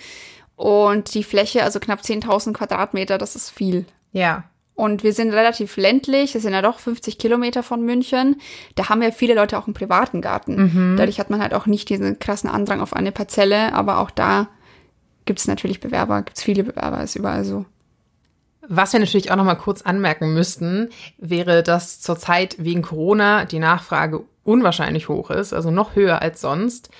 und 0.56 1.14
die 1.14 1.25
Fläche, 1.25 1.64
also 1.64 1.81
knapp 1.81 2.00
10.000 2.02 2.52
Quadratmeter, 2.52 3.19
das 3.19 3.35
ist 3.35 3.50
viel. 3.50 3.87
Ja. 4.12 4.44
Und 4.75 5.03
wir 5.03 5.13
sind 5.13 5.33
relativ 5.33 5.77
ländlich, 5.77 6.35
es 6.35 6.43
sind 6.43 6.55
ja 6.55 6.63
doch 6.63 6.79
50 6.79 7.19
Kilometer 7.19 7.63
von 7.63 7.83
München. 7.85 8.41
Da 8.75 8.89
haben 8.89 9.03
ja 9.03 9.11
viele 9.11 9.35
Leute 9.35 9.59
auch 9.59 9.67
einen 9.67 9.75
privaten 9.75 10.23
Garten. 10.23 10.97
Dadurch 10.97 11.21
hat 11.21 11.29
man 11.29 11.43
halt 11.43 11.53
auch 11.53 11.67
nicht 11.67 11.91
diesen 11.91 12.19
krassen 12.19 12.49
Andrang 12.49 12.81
auf 12.81 12.95
eine 12.95 13.13
Parzelle, 13.13 13.75
aber 13.75 13.99
auch 13.99 14.11
da 14.11 14.49
gibt 15.25 15.41
es 15.41 15.47
natürlich 15.47 15.81
Bewerber, 15.81 16.23
gibt 16.23 16.39
es 16.39 16.43
viele 16.43 16.65
Bewerber, 16.65 17.03
ist 17.03 17.17
überall 17.17 17.45
so. 17.45 17.67
Was 18.67 18.93
wir 18.93 19.01
natürlich 19.01 19.31
auch 19.31 19.37
noch 19.37 19.45
mal 19.45 19.57
kurz 19.57 19.83
anmerken 19.83 20.35
müssten, 20.35 20.89
wäre, 21.19 21.63
dass 21.63 22.01
zurzeit 22.01 22.57
wegen 22.59 22.83
Corona 22.83 23.45
die 23.45 23.59
Nachfrage 23.59 24.23
unwahrscheinlich 24.45 25.09
hoch 25.09 25.31
ist, 25.31 25.53
also 25.53 25.71
noch 25.71 25.97
höher 25.97 26.23
als 26.23 26.41
sonst. 26.41 26.91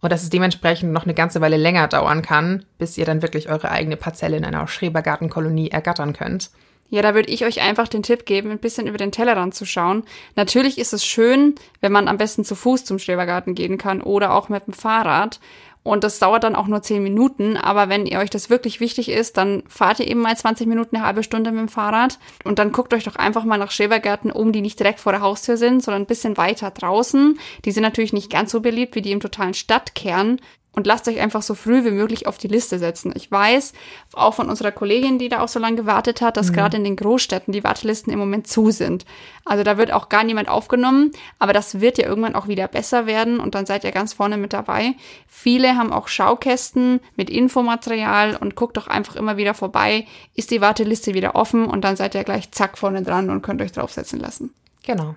Und 0.00 0.10
dass 0.10 0.24
es 0.24 0.30
dementsprechend 0.30 0.92
noch 0.92 1.04
eine 1.04 1.14
ganze 1.14 1.40
Weile 1.40 1.56
länger 1.56 1.86
dauern 1.86 2.22
kann, 2.22 2.64
bis 2.76 2.98
ihr 2.98 3.04
dann 3.04 3.22
wirklich 3.22 3.48
eure 3.48 3.70
eigene 3.70 3.96
Parzelle 3.96 4.36
in 4.36 4.44
einer 4.44 4.66
Schrebergartenkolonie 4.66 5.70
ergattern 5.70 6.12
könnt. 6.12 6.50
Ja, 6.92 7.00
da 7.00 7.14
würde 7.14 7.30
ich 7.30 7.46
euch 7.46 7.62
einfach 7.62 7.88
den 7.88 8.02
Tipp 8.02 8.26
geben, 8.26 8.50
ein 8.50 8.58
bisschen 8.58 8.86
über 8.86 8.98
den 8.98 9.12
Tellerrand 9.12 9.54
zu 9.54 9.64
schauen. 9.64 10.02
Natürlich 10.36 10.76
ist 10.76 10.92
es 10.92 11.06
schön, 11.06 11.54
wenn 11.80 11.90
man 11.90 12.06
am 12.06 12.18
besten 12.18 12.44
zu 12.44 12.54
Fuß 12.54 12.84
zum 12.84 12.98
Schrebergarten 12.98 13.54
gehen 13.54 13.78
kann 13.78 14.02
oder 14.02 14.34
auch 14.34 14.50
mit 14.50 14.66
dem 14.66 14.74
Fahrrad. 14.74 15.40
Und 15.82 16.04
das 16.04 16.18
dauert 16.18 16.44
dann 16.44 16.54
auch 16.54 16.66
nur 16.66 16.82
10 16.82 17.02
Minuten. 17.02 17.56
Aber 17.56 17.88
wenn 17.88 18.04
ihr 18.04 18.18
euch 18.18 18.28
das 18.28 18.50
wirklich 18.50 18.78
wichtig 18.80 19.08
ist, 19.08 19.38
dann 19.38 19.62
fahrt 19.68 20.00
ihr 20.00 20.06
eben 20.06 20.20
mal 20.20 20.36
20 20.36 20.66
Minuten, 20.66 20.96
eine 20.96 21.06
halbe 21.06 21.22
Stunde 21.22 21.50
mit 21.50 21.60
dem 21.60 21.68
Fahrrad. 21.68 22.18
Und 22.44 22.58
dann 22.58 22.72
guckt 22.72 22.92
euch 22.92 23.04
doch 23.04 23.16
einfach 23.16 23.44
mal 23.44 23.56
nach 23.56 23.70
Schrebergärten 23.70 24.30
um, 24.30 24.52
die 24.52 24.60
nicht 24.60 24.78
direkt 24.78 25.00
vor 25.00 25.12
der 25.12 25.22
Haustür 25.22 25.56
sind, 25.56 25.82
sondern 25.82 26.02
ein 26.02 26.06
bisschen 26.06 26.36
weiter 26.36 26.72
draußen. 26.72 27.38
Die 27.64 27.72
sind 27.72 27.84
natürlich 27.84 28.12
nicht 28.12 28.30
ganz 28.30 28.52
so 28.52 28.60
beliebt 28.60 28.96
wie 28.96 29.02
die 29.02 29.12
im 29.12 29.20
totalen 29.20 29.54
Stadtkern. 29.54 30.40
Und 30.74 30.86
lasst 30.86 31.06
euch 31.06 31.20
einfach 31.20 31.42
so 31.42 31.54
früh 31.54 31.84
wie 31.84 31.90
möglich 31.90 32.26
auf 32.26 32.38
die 32.38 32.48
Liste 32.48 32.78
setzen. 32.78 33.12
Ich 33.14 33.30
weiß 33.30 33.74
auch 34.14 34.32
von 34.32 34.48
unserer 34.48 34.72
Kollegin, 34.72 35.18
die 35.18 35.28
da 35.28 35.40
auch 35.40 35.48
so 35.48 35.58
lange 35.58 35.76
gewartet 35.76 36.22
hat, 36.22 36.38
dass 36.38 36.52
gerade 36.52 36.78
in 36.78 36.84
den 36.84 36.96
Großstädten 36.96 37.52
die 37.52 37.62
Wartelisten 37.62 38.10
im 38.10 38.18
Moment 38.18 38.46
zu 38.46 38.70
sind. 38.70 39.04
Also 39.44 39.64
da 39.64 39.76
wird 39.76 39.92
auch 39.92 40.08
gar 40.08 40.24
niemand 40.24 40.48
aufgenommen, 40.48 41.10
aber 41.38 41.52
das 41.52 41.80
wird 41.80 41.98
ja 41.98 42.06
irgendwann 42.06 42.34
auch 42.34 42.48
wieder 42.48 42.68
besser 42.68 43.04
werden 43.04 43.38
und 43.38 43.54
dann 43.54 43.66
seid 43.66 43.84
ihr 43.84 43.92
ganz 43.92 44.14
vorne 44.14 44.38
mit 44.38 44.54
dabei. 44.54 44.94
Viele 45.28 45.76
haben 45.76 45.92
auch 45.92 46.08
Schaukästen 46.08 47.00
mit 47.16 47.28
Infomaterial 47.28 48.36
und 48.36 48.54
guckt 48.54 48.78
doch 48.78 48.86
einfach 48.86 49.16
immer 49.16 49.36
wieder 49.36 49.52
vorbei. 49.52 50.06
Ist 50.34 50.50
die 50.50 50.62
Warteliste 50.62 51.12
wieder 51.12 51.34
offen 51.34 51.66
und 51.66 51.84
dann 51.84 51.96
seid 51.96 52.14
ihr 52.14 52.24
gleich 52.24 52.50
zack 52.50 52.78
vorne 52.78 53.02
dran 53.02 53.28
und 53.28 53.42
könnt 53.42 53.60
euch 53.60 53.72
draufsetzen 53.72 54.20
lassen. 54.20 54.54
Genau. 54.84 55.16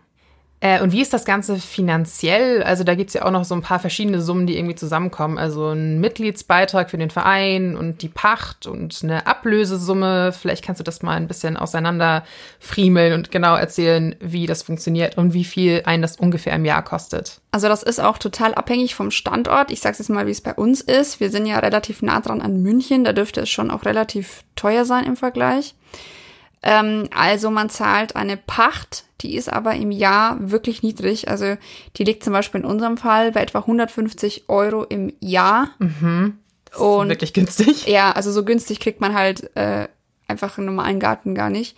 Äh, 0.65 0.81
und 0.81 0.93
wie 0.93 1.01
ist 1.01 1.13
das 1.13 1.25
Ganze 1.25 1.57
finanziell? 1.57 2.63
Also 2.63 2.83
da 2.83 2.95
gibt's 2.95 3.13
ja 3.13 3.23
auch 3.23 3.29
noch 3.29 3.45
so 3.45 3.53
ein 3.53 3.61
paar 3.61 3.77
verschiedene 3.77 4.19
Summen, 4.19 4.47
die 4.47 4.57
irgendwie 4.57 4.73
zusammenkommen. 4.73 5.37
Also 5.37 5.69
ein 5.69 5.99
Mitgliedsbeitrag 5.99 6.89
für 6.89 6.97
den 6.97 7.11
Verein 7.11 7.77
und 7.77 8.01
die 8.01 8.09
Pacht 8.09 8.65
und 8.65 8.99
eine 9.03 9.27
Ablösesumme. 9.27 10.31
Vielleicht 10.33 10.65
kannst 10.65 10.79
du 10.79 10.83
das 10.83 11.03
mal 11.03 11.17
ein 11.17 11.27
bisschen 11.27 11.55
auseinander 11.55 12.23
friemeln 12.59 13.13
und 13.13 13.29
genau 13.29 13.55
erzählen, 13.55 14.15
wie 14.19 14.47
das 14.47 14.63
funktioniert 14.63 15.19
und 15.19 15.35
wie 15.35 15.43
viel 15.43 15.83
einen 15.85 16.01
das 16.01 16.15
ungefähr 16.15 16.55
im 16.55 16.65
Jahr 16.65 16.83
kostet. 16.83 17.41
Also 17.51 17.67
das 17.67 17.83
ist 17.83 17.99
auch 17.99 18.17
total 18.17 18.55
abhängig 18.55 18.95
vom 18.95 19.11
Standort. 19.11 19.69
Ich 19.69 19.81
sage 19.81 19.97
jetzt 19.99 20.09
mal, 20.09 20.25
wie 20.25 20.31
es 20.31 20.41
bei 20.41 20.55
uns 20.55 20.81
ist. 20.81 21.19
Wir 21.19 21.29
sind 21.29 21.45
ja 21.45 21.59
relativ 21.59 22.01
nah 22.01 22.21
dran 22.21 22.41
an 22.41 22.63
München. 22.63 23.03
Da 23.03 23.13
dürfte 23.13 23.41
es 23.41 23.51
schon 23.51 23.69
auch 23.69 23.85
relativ 23.85 24.43
teuer 24.55 24.83
sein 24.83 25.05
im 25.05 25.15
Vergleich. 25.15 25.75
Ähm, 26.63 27.09
also 27.15 27.51
man 27.51 27.69
zahlt 27.69 28.15
eine 28.15 28.37
Pacht, 28.37 29.05
die 29.21 29.35
ist 29.35 29.51
aber 29.51 29.75
im 29.75 29.91
Jahr 29.91 30.37
wirklich 30.51 30.83
niedrig. 30.83 31.29
Also 31.29 31.57
die 31.97 32.03
liegt 32.03 32.23
zum 32.23 32.33
Beispiel 32.33 32.61
in 32.61 32.67
unserem 32.67 32.97
Fall 32.97 33.31
bei 33.31 33.41
etwa 33.41 33.59
150 33.59 34.49
Euro 34.49 34.83
im 34.83 35.13
Jahr. 35.19 35.69
Und 36.77 37.09
Wirklich 37.09 37.33
günstig. 37.33 37.85
ja, 37.87 38.11
also 38.11 38.31
so 38.31 38.43
günstig 38.43 38.79
kriegt 38.79 39.01
man 39.01 39.13
halt 39.13 39.55
äh, 39.55 39.87
einfach 40.27 40.57
einen 40.57 40.67
normalen 40.67 40.99
Garten 40.99 41.35
gar 41.35 41.49
nicht. 41.49 41.77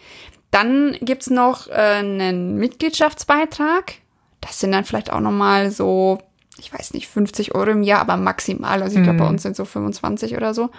Dann 0.51 0.98
gibt's 1.01 1.29
noch 1.29 1.67
äh, 1.67 1.74
einen 1.74 2.55
Mitgliedschaftsbeitrag. 2.55 3.96
Das 4.41 4.60
sind 4.60 4.72
dann 4.72 4.86
vielleicht 4.86 5.12
auch 5.12 5.19
nochmal 5.19 5.72
so, 5.72 6.19
ich 6.57 6.72
weiß 6.74 6.93
nicht, 6.93 7.07
50 7.07 7.53
Euro 7.53 7.72
im 7.72 7.84
Jahr, 7.84 8.01
aber 8.01 8.17
maximal. 8.17 8.81
Also 8.81 8.98
ich 8.98 9.03
glaube, 9.03 9.19
bei 9.19 9.27
uns 9.27 9.43
sind 9.43 9.55
so 9.55 9.65
25 9.65 10.36
oder 10.38 10.53
so. 10.53 10.69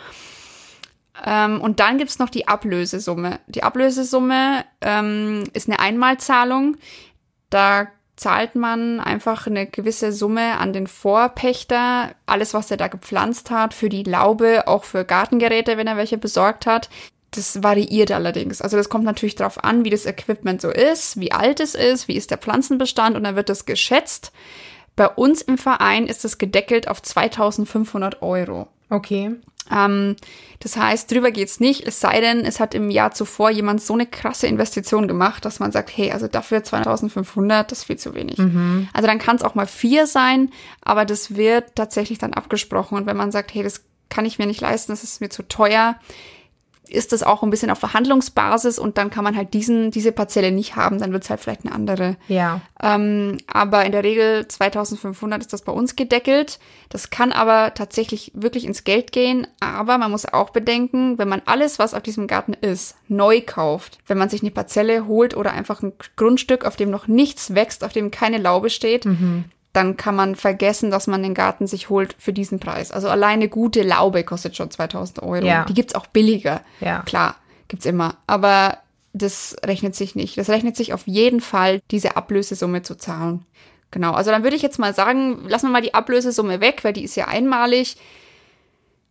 Ähm, 1.25 1.61
und 1.61 1.81
dann 1.81 1.99
gibt's 1.99 2.19
noch 2.19 2.31
die 2.31 2.49
Ablösesumme. 2.49 3.41
Die 3.47 3.63
Ablösesumme 3.63 4.65
ähm, 4.81 5.45
ist 5.53 5.69
eine 5.69 5.81
Einmalzahlung. 5.81 6.77
Da 7.51 7.89
zahlt 8.19 8.57
man 8.57 9.01
einfach 9.01 9.47
eine 9.47 9.67
gewisse 9.67 10.13
Summe 10.13 10.59
an 10.59 10.73
den 10.73 10.87
Vorpächter, 10.87 12.11
alles, 12.27 12.53
was 12.53 12.71
er 12.71 12.77
da 12.77 12.89
gepflanzt 12.89 13.51
hat, 13.51 13.75
für 13.75 13.89
die 13.89 14.03
Laube, 14.03 14.67
auch 14.67 14.85
für 14.85 15.05
Gartengeräte, 15.05 15.77
wenn 15.77 15.87
er 15.87 15.97
welche 15.97 16.19
besorgt 16.19 16.67
hat. 16.67 16.91
Das 17.31 17.63
variiert 17.63 18.11
allerdings. 18.11 18.61
Also 18.61 18.77
das 18.77 18.89
kommt 18.89 19.05
natürlich 19.05 19.37
darauf 19.37 19.63
an, 19.63 19.85
wie 19.85 19.91
das 19.91 20.07
Equipment 20.07 20.61
so 20.61 20.71
ist, 20.71 21.21
wie 21.21 21.31
alt 21.31 21.61
es 21.61 21.75
ist, 21.75 22.09
wie 22.09 22.17
ist 22.17 22.31
der 22.31 22.39
Pflanzenbestand 22.39 23.17
und 23.17 23.25
dann 23.25 23.37
wird 23.37 23.51
das 23.51 23.67
geschätzt. 23.67 24.33
Bei 24.97 25.09
uns 25.09 25.43
im 25.43 25.59
Verein 25.59 26.07
ist 26.07 26.25
es 26.25 26.39
gedeckelt 26.39 26.89
auf 26.89 27.01
2500 27.03 28.23
Euro. 28.23 28.67
Okay. 28.91 29.37
Ähm, 29.75 30.17
das 30.61 30.77
heißt, 30.77 31.11
drüber 31.11 31.31
geht's 31.31 31.61
nicht, 31.61 31.87
es 31.87 32.01
sei 32.01 32.21
denn, 32.21 32.45
es 32.45 32.59
hat 32.59 32.75
im 32.75 32.91
Jahr 32.91 33.13
zuvor 33.13 33.51
jemand 33.51 33.81
so 33.81 33.95
eine 33.95 34.07
krasse 34.07 34.47
Investition 34.47 35.07
gemacht, 35.07 35.45
dass 35.45 35.61
man 35.61 35.71
sagt, 35.71 35.97
hey, 35.97 36.11
also 36.11 36.27
dafür 36.27 36.65
2500, 36.65 37.71
das 37.71 37.79
ist 37.79 37.85
viel 37.85 37.99
zu 37.99 38.15
wenig. 38.15 38.39
Mhm. 38.39 38.89
Also 38.93 39.07
dann 39.07 39.19
kann 39.19 39.37
es 39.37 39.43
auch 39.43 39.55
mal 39.55 39.67
vier 39.67 40.07
sein, 40.07 40.51
aber 40.83 41.05
das 41.05 41.37
wird 41.37 41.77
tatsächlich 41.77 42.19
dann 42.19 42.35
abgesprochen. 42.35 42.97
Und 42.97 43.07
wenn 43.07 43.17
man 43.17 43.31
sagt, 43.31 43.55
hey, 43.55 43.63
das 43.63 43.85
kann 44.09 44.25
ich 44.25 44.39
mir 44.39 44.47
nicht 44.47 44.61
leisten, 44.61 44.93
das 44.93 45.05
ist 45.05 45.21
mir 45.21 45.29
zu 45.29 45.43
teuer, 45.43 45.97
ist 46.91 47.13
das 47.13 47.23
auch 47.23 47.43
ein 47.43 47.51
bisschen 47.51 47.71
auf 47.71 47.79
Verhandlungsbasis 47.79 48.79
und 48.79 48.99
dann 48.99 49.11
kann 49.11 49.25
man 49.25 49.37
halt 49.37 49.55
diesen, 49.55 49.91
diese 49.91 50.13
Parzelle 50.13 50.53
nicht 50.53 50.77
haben, 50.77 50.99
dann 50.99 51.13
wird 51.13 51.25
es 51.25 51.31
halt 51.31 51.41
vielleicht 51.41 51.65
eine 51.65 51.75
andere. 51.75 52.17
Ja. 52.29 52.61
Ähm, 52.83 53.39
aber 53.47 53.85
in 53.85 53.93
der 53.93 54.05
Regel 54.05 54.47
2500 54.47 55.41
ist 55.41 55.53
das 55.53 55.63
bei 55.63 55.73
uns 55.73 55.97
gedeckelt. 55.97 56.59
Das 56.89 57.11
kann 57.11 57.33
aber 57.33 57.75
tatsächlich 57.75 58.33
wirklich 58.35 58.65
ins 58.65 58.85
Geld 58.85 59.13
gehen. 59.13 59.47
Aber 59.61 59.99
man 59.99 60.11
muss 60.11 60.27
auch 60.27 60.51
bedenken, 60.51 61.19
wenn 61.19 61.29
man 61.29 61.43
alles, 61.45 61.79
was 61.79 61.95
auf 61.95 62.03
diesem 62.03 62.27
Garten 62.27 62.55
ist, 62.55 62.97
neu 63.09 63.41
kauft, 63.45 63.99
wenn 64.07 64.19
man 64.19 64.29
sich 64.29 64.43
eine 64.43 64.51
Parzelle 64.51 65.07
holt 65.07 65.37
oder 65.37 65.53
einfach 65.53 65.83
ein 65.83 65.93
Grundstück, 66.17 66.65
auf 66.65 66.77
dem 66.77 66.91
noch 66.91 67.07
nichts 67.07 67.55
wächst, 67.55 67.85
auf 67.85 67.93
dem 67.93 68.11
keine 68.11 68.39
Laube 68.39 68.71
steht, 68.71 69.05
dann 69.79 69.97
kann 69.97 70.17
man 70.17 70.35
vergessen, 70.35 70.91
dass 70.91 71.07
man 71.07 71.23
den 71.23 71.35
Garten 71.35 71.69
sich 71.69 71.89
holt 71.89 72.17
für 72.19 72.33
diesen 72.33 72.59
Preis. 72.59 72.91
Also 72.91 73.09
alleine 73.09 73.49
gute 73.49 73.83
Laube 73.83 74.25
kostet 74.25 74.57
schon 74.57 74.73
2000 74.73 75.23
Euro. 75.23 75.47
Ja. 75.47 75.65
Die 75.67 75.75
gibt's 75.75 75.95
auch 75.95 76.07
billiger. 76.07 76.63
Ja. 76.81 77.03
Klar, 77.03 77.37
gibt's 77.69 77.87
immer. 77.87 78.17
Aber 78.27 78.79
das 79.13 79.57
rechnet 79.65 79.95
sich 79.95 80.17
nicht. 80.17 80.37
Das 80.37 80.51
rechnet 80.51 80.77
sich 80.77 80.93
auf 80.93 81.07
jeden 81.07 81.41
Fall, 81.41 81.81
diese 81.93 82.17
Ablösesumme 82.17 82.83
zu 82.83 82.97
zahlen. 82.97 83.45
Genau. 83.93 84.13
Also 84.13 84.33
dann 84.33 84.43
würde 84.43 84.57
ich 84.57 84.63
jetzt 84.63 84.81
mal 84.81 84.95
sagen, 84.95 85.49
lassen 85.49 85.67
wir 85.67 85.73
mal 85.73 85.81
die 85.81 85.95
Ablösesumme 85.95 86.61
weg, 86.61 86.83
weil 86.83 86.93
die 86.93 87.05
ist 87.05 87.15
ja 87.15 87.29
einmalig. 87.29 87.97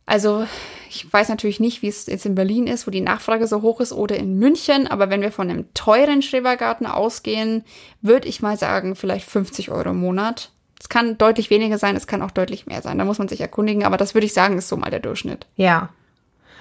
Also 0.06 0.46
ich 0.90 1.12
weiß 1.12 1.30
natürlich 1.30 1.62
nicht, 1.62 1.82
wie 1.82 1.88
es 1.88 2.08
jetzt 2.08 2.26
in 2.26 2.36
Berlin 2.36 2.68
ist, 2.68 2.88
wo 2.88 2.92
die 2.92 3.02
Nachfrage 3.02 3.48
so 3.48 3.62
hoch 3.62 3.80
ist 3.80 3.94
oder 3.94 4.18
in 4.18 4.38
München, 4.38 4.88
aber 4.88 5.10
wenn 5.10 5.22
wir 5.22 5.32
von 5.32 5.50
einem 5.50 5.74
teuren 5.74 6.22
Schrebergarten 6.22 6.88
ausgehen, 6.88 7.64
würde 8.02 8.28
ich 8.28 8.42
mal 8.42 8.58
sagen, 8.58 8.96
vielleicht 8.96 9.30
50 9.30 9.72
Euro 9.72 9.90
im 9.90 9.98
Monat. 9.98 10.52
Es 10.80 10.90
kann 10.90 11.18
deutlich 11.18 11.50
weniger 11.50 11.78
sein, 11.78 11.96
es 11.96 12.08
kann 12.08 12.22
auch 12.22 12.32
deutlich 12.32 12.66
mehr 12.68 12.82
sein. 12.82 12.98
Da 12.98 13.06
muss 13.06 13.18
man 13.20 13.28
sich 13.28 13.42
erkundigen, 13.42 13.84
aber 13.84 13.98
das 13.98 14.14
würde 14.14 14.26
ich 14.26 14.34
sagen, 14.34 14.58
ist 14.58 14.70
so 14.70 14.78
mal 14.78 14.92
der 14.92 15.00
Durchschnitt. 15.00 15.48
Ja. 15.56 15.90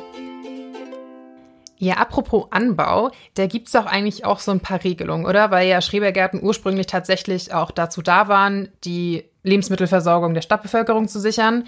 Ja, 1.82 1.96
apropos 1.96 2.48
Anbau, 2.52 3.10
da 3.36 3.48
gibt's 3.48 3.72
doch 3.72 3.86
eigentlich 3.86 4.26
auch 4.26 4.40
so 4.40 4.52
ein 4.52 4.60
paar 4.60 4.84
Regelungen, 4.84 5.26
oder? 5.26 5.50
Weil 5.50 5.68
ja 5.70 5.82
Schrebergärten 5.82 6.44
ursprünglich 6.44 6.88
tatsächlich 6.88 7.54
auch 7.54 7.72
dazu 7.72 8.02
da 8.02 8.28
waren, 8.28 8.68
die 8.84 9.24
Lebensmittelversorgung 9.44 10.34
der 10.34 10.42
Stadtbevölkerung 10.42 11.08
zu 11.08 11.22
sichern. 11.22 11.64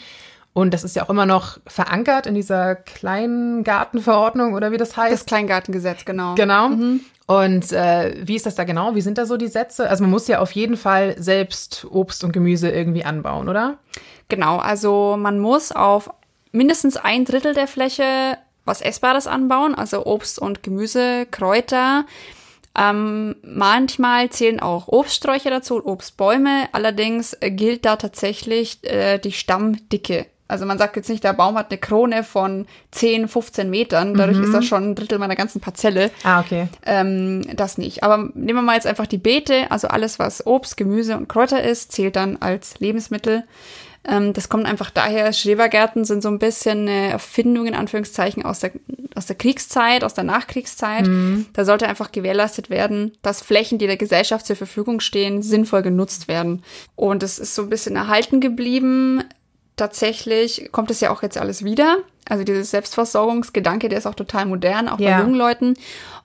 Und 0.53 0.74
das 0.74 0.84
ist 0.84 0.98
ja 0.98 1.03
auch 1.03 1.10
immer 1.10 1.25
noch 1.25 1.60
verankert 1.65 2.27
in 2.27 2.36
dieser 2.36 2.75
Kleingartenverordnung 2.75 4.53
oder 4.53 4.74
wie 4.74 4.77
das 4.77 4.98
heißt. 4.98 5.13
Das 5.13 5.25
Kleingartengesetz, 5.25 6.03
genau. 6.03 6.36
Genau. 6.36 6.72
Und 7.25 7.72
äh, 7.72 8.15
wie 8.27 8.36
ist 8.36 8.46
das 8.46 8.56
da 8.56 8.65
genau? 8.65 8.94
Wie 8.94 9.01
sind 9.01 9.18
da 9.18 9.25
so 9.25 9.38
die 9.38 9.48
Sätze? 9.48 9.89
Also 9.89 10.03
man 10.03 10.12
muss 10.12 10.27
ja 10.27 10.39
auf 10.39 10.51
jeden 10.51 10.75
Fall 10.75 11.15
selbst 11.18 11.88
Obst 11.89 12.25
und 12.25 12.34
Gemüse 12.34 12.70
irgendwie 12.70 13.06
anbauen, 13.06 13.48
oder? 13.48 13.77
Genau, 14.27 14.58
also 14.58 15.15
man 15.18 15.39
muss 15.39 15.72
auf 15.72 16.10
mindestens 16.51 16.98
ein 16.98 17.24
Drittel 17.24 17.53
der 17.53 17.68
Fläche 17.68 18.38
was 18.65 18.82
Essbares 18.82 19.27
anbauen, 19.27 19.75
also 19.75 20.06
Obst 20.06 20.39
und 20.39 20.63
Gemüse, 20.63 21.25
Kräuter. 21.30 22.06
Ähm, 22.77 23.36
manchmal 23.44 24.30
zählen 24.30 24.60
auch 24.60 24.88
Obststräucher 24.88 25.50
dazu, 25.50 25.86
Obstbäume. 25.86 26.70
Allerdings 26.72 27.38
gilt 27.41 27.86
da 27.86 27.98
tatsächlich 27.98 28.84
äh, 28.84 29.18
die 29.18 29.34
Stammdicke. 29.34 30.27
Also 30.51 30.65
man 30.65 30.77
sagt 30.77 30.98
jetzt 30.98 31.10
nicht, 31.10 31.24
der 31.24 31.32
Baum 31.32 31.58
hat 31.58 31.72
eine 31.72 31.80
Krone 31.80 32.25
von 32.25 32.68
10, 32.91 33.30
15 33.30 33.70
Metern. 33.70 34.15
Dadurch 34.15 34.38
ist 34.38 34.53
das 34.53 34.65
schon 34.65 34.91
ein 34.91 34.96
Drittel 34.96 35.18
meiner 35.18 35.38
ganzen 35.38 35.62
Parzelle. 35.62 36.12
Ah, 36.24 36.41
okay. 36.41 36.68
Ähm, 36.86 37.46
das 37.56 37.77
nicht. 37.77 38.03
Aber 38.03 38.18
nehmen 38.34 38.60
wir 38.60 38.62
mal 38.62 38.75
jetzt 38.75 38.86
einfach 38.86 39.08
die 39.08 39.18
Beete. 39.18 39.72
Also 39.72 39.88
alles, 39.88 40.20
was 40.20 40.46
Obst, 40.46 40.75
Gemüse 40.75 41.15
und 41.15 41.30
Kräuter 41.30 41.63
ist, 41.63 41.94
zählt 41.94 42.18
dann 42.18 42.36
als 42.41 42.80
Lebensmittel. 42.80 43.46
Ähm, 44.03 44.34
das 44.34 44.50
kommt 44.50 44.65
einfach 44.65 44.89
daher, 44.89 45.31
Schrebergärten 45.31 46.05
sind 46.05 46.24
so 46.24 46.29
ein 46.29 46.39
bisschen 46.39 46.88
eine 46.88 47.12
Erfindung 47.12 47.67
in 47.67 47.75
Anführungszeichen 47.75 48.43
aus 48.43 48.60
der, 48.60 48.72
aus 49.15 49.27
der 49.27 49.36
Kriegszeit, 49.36 50.03
aus 50.03 50.13
der 50.15 50.24
Nachkriegszeit. 50.24 51.08
Da 51.53 51.65
sollte 51.65 51.88
einfach 51.88 52.12
gewährleistet 52.12 52.70
werden, 52.72 53.12
dass 53.22 53.41
Flächen, 53.41 53.77
die 53.77 53.86
der 53.88 53.98
Gesellschaft 53.98 54.46
zur 54.48 54.55
Verfügung 54.55 55.01
stehen, 55.01 55.43
sinnvoll 55.43 55.84
genutzt 55.84 56.27
werden. 56.27 56.63
Und 56.96 57.22
es 57.22 57.38
ist 57.38 57.53
so 57.53 57.63
ein 57.63 57.70
bisschen 57.70 57.96
erhalten 57.96 58.39
geblieben. 58.41 59.24
Tatsächlich 59.77 60.70
kommt 60.72 60.91
es 60.91 61.00
ja 61.00 61.12
auch 61.12 61.22
jetzt 61.24 61.38
alles 61.38 61.63
wieder. 61.63 61.98
Also 62.27 62.43
dieses 62.43 62.72
Selbstversorgungsgedanke, 62.72 63.89
der 63.89 63.98
ist 64.00 64.05
auch 64.08 64.15
total 64.15 64.46
modern, 64.46 64.88
auch 64.88 65.00
Ja. 65.00 65.17
bei 65.17 65.24
jungen 65.24 65.36
Leuten. 65.36 65.74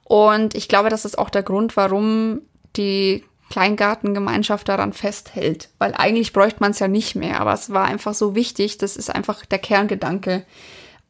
Und 0.05 0.55
ich 0.55 0.69
glaube, 0.69 0.89
das 0.89 1.05
ist 1.05 1.19
auch 1.19 1.31
der 1.31 1.43
Grund, 1.43 1.77
warum 1.77 2.41
die 2.77 3.25
Kleingartengemeinschaft 3.51 4.69
daran 4.69 4.93
festhält. 4.93 5.69
Weil 5.79 5.95
eigentlich 5.95 6.33
bräuchte 6.33 6.61
man 6.61 6.73
es 6.73 6.79
ja 6.79 6.89
nicht 6.89 7.15
mehr, 7.15 7.41
aber 7.41 7.53
es 7.53 7.71
war 7.71 7.85
einfach 7.85 8.15
so 8.15 8.35
wichtig. 8.35 8.79
Das 8.79 8.97
ist 8.97 9.15
einfach 9.15 9.45
der 9.47 9.59
Kerngedanke. 9.59 10.45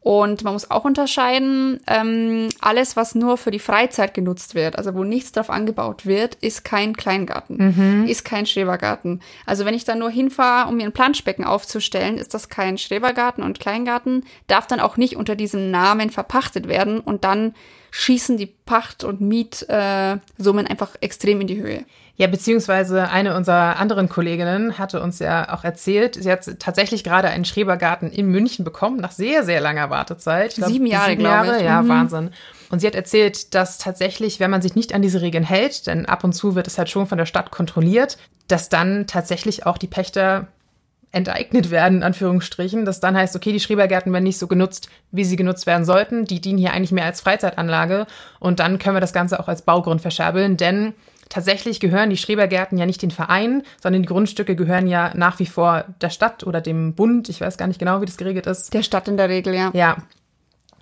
Und 0.06 0.44
man 0.44 0.52
muss 0.52 0.70
auch 0.70 0.84
unterscheiden, 0.84 1.80
ähm, 1.88 2.48
alles, 2.60 2.94
was 2.94 3.16
nur 3.16 3.36
für 3.36 3.50
die 3.50 3.58
Freizeit 3.58 4.14
genutzt 4.14 4.54
wird, 4.54 4.78
also 4.78 4.94
wo 4.94 5.02
nichts 5.02 5.32
drauf 5.32 5.50
angebaut 5.50 6.06
wird, 6.06 6.36
ist 6.36 6.64
kein 6.64 6.96
Kleingarten, 6.96 8.06
ist 8.06 8.24
kein 8.24 8.46
Schrebergarten. 8.46 9.20
Also 9.46 9.64
wenn 9.64 9.74
ich 9.74 9.84
da 9.84 9.96
nur 9.96 10.10
hinfahre, 10.10 10.68
um 10.68 10.76
mir 10.76 10.84
ein 10.84 10.92
Planschbecken 10.92 11.44
aufzustellen, 11.44 12.18
ist 12.18 12.34
das 12.34 12.48
kein 12.48 12.78
Schrebergarten 12.78 13.42
und 13.42 13.58
Kleingarten, 13.58 14.24
darf 14.46 14.68
dann 14.68 14.78
auch 14.78 14.96
nicht 14.96 15.16
unter 15.16 15.34
diesem 15.34 15.72
Namen 15.72 16.10
verpachtet 16.10 16.68
werden 16.68 17.00
und 17.00 17.24
dann 17.24 17.52
schießen 17.90 18.36
die 18.36 18.46
Pacht- 18.46 19.04
und 19.04 19.20
Mietsummen 19.20 20.66
äh, 20.66 20.70
einfach 20.70 20.90
extrem 21.00 21.40
in 21.40 21.46
die 21.46 21.60
Höhe. 21.60 21.84
Ja, 22.18 22.28
beziehungsweise 22.28 23.10
eine 23.10 23.36
unserer 23.36 23.78
anderen 23.78 24.08
Kolleginnen 24.08 24.78
hatte 24.78 25.02
uns 25.02 25.18
ja 25.18 25.52
auch 25.54 25.64
erzählt, 25.64 26.14
sie 26.14 26.32
hat 26.32 26.48
tatsächlich 26.58 27.04
gerade 27.04 27.28
einen 27.28 27.44
Schrebergarten 27.44 28.10
in 28.10 28.28
München 28.28 28.64
bekommen, 28.64 28.96
nach 28.98 29.12
sehr, 29.12 29.44
sehr 29.44 29.60
langer 29.60 29.90
Wartezeit. 29.90 30.54
Glaub, 30.54 30.70
Sieben 30.70 30.86
Jahre, 30.86 31.10
sieben 31.10 31.20
glaube 31.20 31.46
Jahre, 31.48 31.58
ich. 31.58 31.64
ja, 31.64 31.82
Mhm. 31.82 31.88
Wahnsinn. 31.88 32.30
Und 32.70 32.80
sie 32.80 32.86
hat 32.86 32.94
erzählt, 32.94 33.54
dass 33.54 33.76
tatsächlich, 33.76 34.40
wenn 34.40 34.50
man 34.50 34.62
sich 34.62 34.74
nicht 34.74 34.94
an 34.94 35.02
diese 35.02 35.20
Regeln 35.20 35.44
hält, 35.44 35.86
denn 35.86 36.06
ab 36.06 36.24
und 36.24 36.32
zu 36.32 36.54
wird 36.54 36.66
es 36.66 36.78
halt 36.78 36.88
schon 36.88 37.06
von 37.06 37.18
der 37.18 37.26
Stadt 37.26 37.50
kontrolliert, 37.50 38.16
dass 38.48 38.70
dann 38.70 39.06
tatsächlich 39.06 39.66
auch 39.66 39.76
die 39.76 39.86
Pächter 39.86 40.46
enteignet 41.12 41.70
werden, 41.70 41.98
in 41.98 42.02
Anführungsstrichen. 42.02 42.84
Das 42.84 43.00
dann 43.00 43.16
heißt, 43.16 43.36
okay, 43.36 43.52
die 43.52 43.60
Schrebergärten 43.60 44.12
werden 44.12 44.24
nicht 44.24 44.38
so 44.38 44.46
genutzt, 44.46 44.88
wie 45.10 45.24
sie 45.24 45.36
genutzt 45.36 45.66
werden 45.66 45.84
sollten. 45.84 46.24
Die 46.24 46.40
dienen 46.40 46.58
hier 46.58 46.72
eigentlich 46.72 46.92
mehr 46.92 47.04
als 47.06 47.20
Freizeitanlage. 47.20 48.06
Und 48.38 48.60
dann 48.60 48.78
können 48.78 48.96
wir 48.96 49.00
das 49.00 49.12
Ganze 49.12 49.40
auch 49.40 49.48
als 49.48 49.62
Baugrund 49.62 50.00
verscherbeln, 50.00 50.56
denn 50.56 50.94
tatsächlich 51.28 51.80
gehören 51.80 52.10
die 52.10 52.16
Schrebergärten 52.16 52.78
ja 52.78 52.86
nicht 52.86 53.02
den 53.02 53.10
Verein, 53.10 53.62
sondern 53.80 54.02
die 54.02 54.08
Grundstücke 54.08 54.56
gehören 54.56 54.86
ja 54.86 55.12
nach 55.14 55.38
wie 55.38 55.46
vor 55.46 55.84
der 56.00 56.10
Stadt 56.10 56.44
oder 56.44 56.60
dem 56.60 56.94
Bund. 56.94 57.28
Ich 57.28 57.40
weiß 57.40 57.56
gar 57.56 57.66
nicht 57.66 57.78
genau, 57.78 58.00
wie 58.00 58.06
das 58.06 58.16
geregelt 58.16 58.46
ist. 58.46 58.72
Der 58.74 58.82
Stadt 58.82 59.08
in 59.08 59.16
der 59.16 59.28
Regel, 59.28 59.54
ja. 59.54 59.70
Ja. 59.74 59.96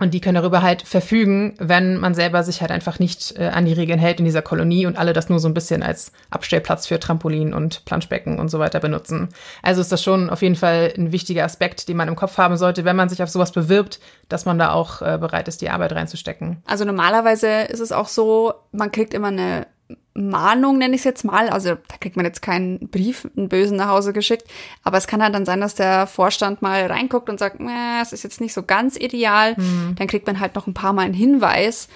Und 0.04 0.12
die 0.12 0.20
können 0.20 0.34
darüber 0.34 0.60
halt 0.60 0.82
verfügen, 0.82 1.54
wenn 1.58 1.96
man 1.96 2.14
selber 2.14 2.42
sich 2.42 2.60
halt 2.60 2.70
einfach 2.70 2.98
nicht 2.98 3.38
äh, 3.38 3.46
an 3.46 3.64
die 3.64 3.72
Regeln 3.72 3.98
hält 3.98 4.18
in 4.18 4.26
dieser 4.26 4.42
Kolonie 4.42 4.84
und 4.84 4.98
alle 4.98 5.14
das 5.14 5.30
nur 5.30 5.40
so 5.40 5.48
ein 5.48 5.54
bisschen 5.54 5.82
als 5.82 6.12
Abstellplatz 6.28 6.86
für 6.86 7.00
Trampolin 7.00 7.54
und 7.54 7.86
Planschbecken 7.86 8.38
und 8.38 8.50
so 8.50 8.58
weiter 8.58 8.80
benutzen. 8.80 9.30
Also 9.62 9.80
ist 9.80 9.90
das 9.90 10.02
schon 10.02 10.28
auf 10.28 10.42
jeden 10.42 10.56
Fall 10.56 10.92
ein 10.94 11.10
wichtiger 11.10 11.44
Aspekt, 11.44 11.88
den 11.88 11.96
man 11.96 12.08
im 12.08 12.16
Kopf 12.16 12.36
haben 12.36 12.58
sollte, 12.58 12.84
wenn 12.84 12.96
man 12.96 13.08
sich 13.08 13.22
auf 13.22 13.30
sowas 13.30 13.52
bewirbt, 13.52 13.98
dass 14.28 14.44
man 14.44 14.58
da 14.58 14.72
auch 14.72 15.00
äh, 15.00 15.16
bereit 15.16 15.48
ist, 15.48 15.62
die 15.62 15.70
Arbeit 15.70 15.92
reinzustecken. 15.92 16.62
Also 16.66 16.84
normalerweise 16.84 17.62
ist 17.62 17.80
es 17.80 17.90
auch 17.90 18.08
so, 18.08 18.52
man 18.72 18.92
kriegt 18.92 19.14
immer 19.14 19.28
eine 19.28 19.66
Mahnung, 20.14 20.78
nenne 20.78 20.94
ich 20.94 21.00
es 21.00 21.04
jetzt 21.04 21.24
mal. 21.24 21.48
Also 21.48 21.70
da 21.70 21.96
kriegt 22.00 22.16
man 22.16 22.24
jetzt 22.24 22.40
keinen 22.40 22.88
Brief, 22.88 23.28
einen 23.36 23.48
Bösen 23.48 23.76
nach 23.76 23.88
Hause 23.88 24.12
geschickt. 24.12 24.44
Aber 24.82 24.96
es 24.96 25.06
kann 25.06 25.22
halt 25.22 25.34
dann 25.34 25.44
sein, 25.44 25.60
dass 25.60 25.74
der 25.74 26.06
Vorstand 26.06 26.62
mal 26.62 26.86
reinguckt 26.86 27.28
und 27.28 27.38
sagt, 27.38 27.60
es 28.02 28.12
ist 28.12 28.22
jetzt 28.22 28.40
nicht 28.40 28.54
so 28.54 28.62
ganz 28.62 28.96
ideal. 28.96 29.54
Mhm. 29.56 29.96
Dann 29.96 30.06
kriegt 30.06 30.26
man 30.26 30.40
halt 30.40 30.54
noch 30.54 30.66
ein 30.66 30.74
paar 30.74 30.92
Mal 30.92 31.02
einen 31.02 31.14
Hinweis. 31.14 31.88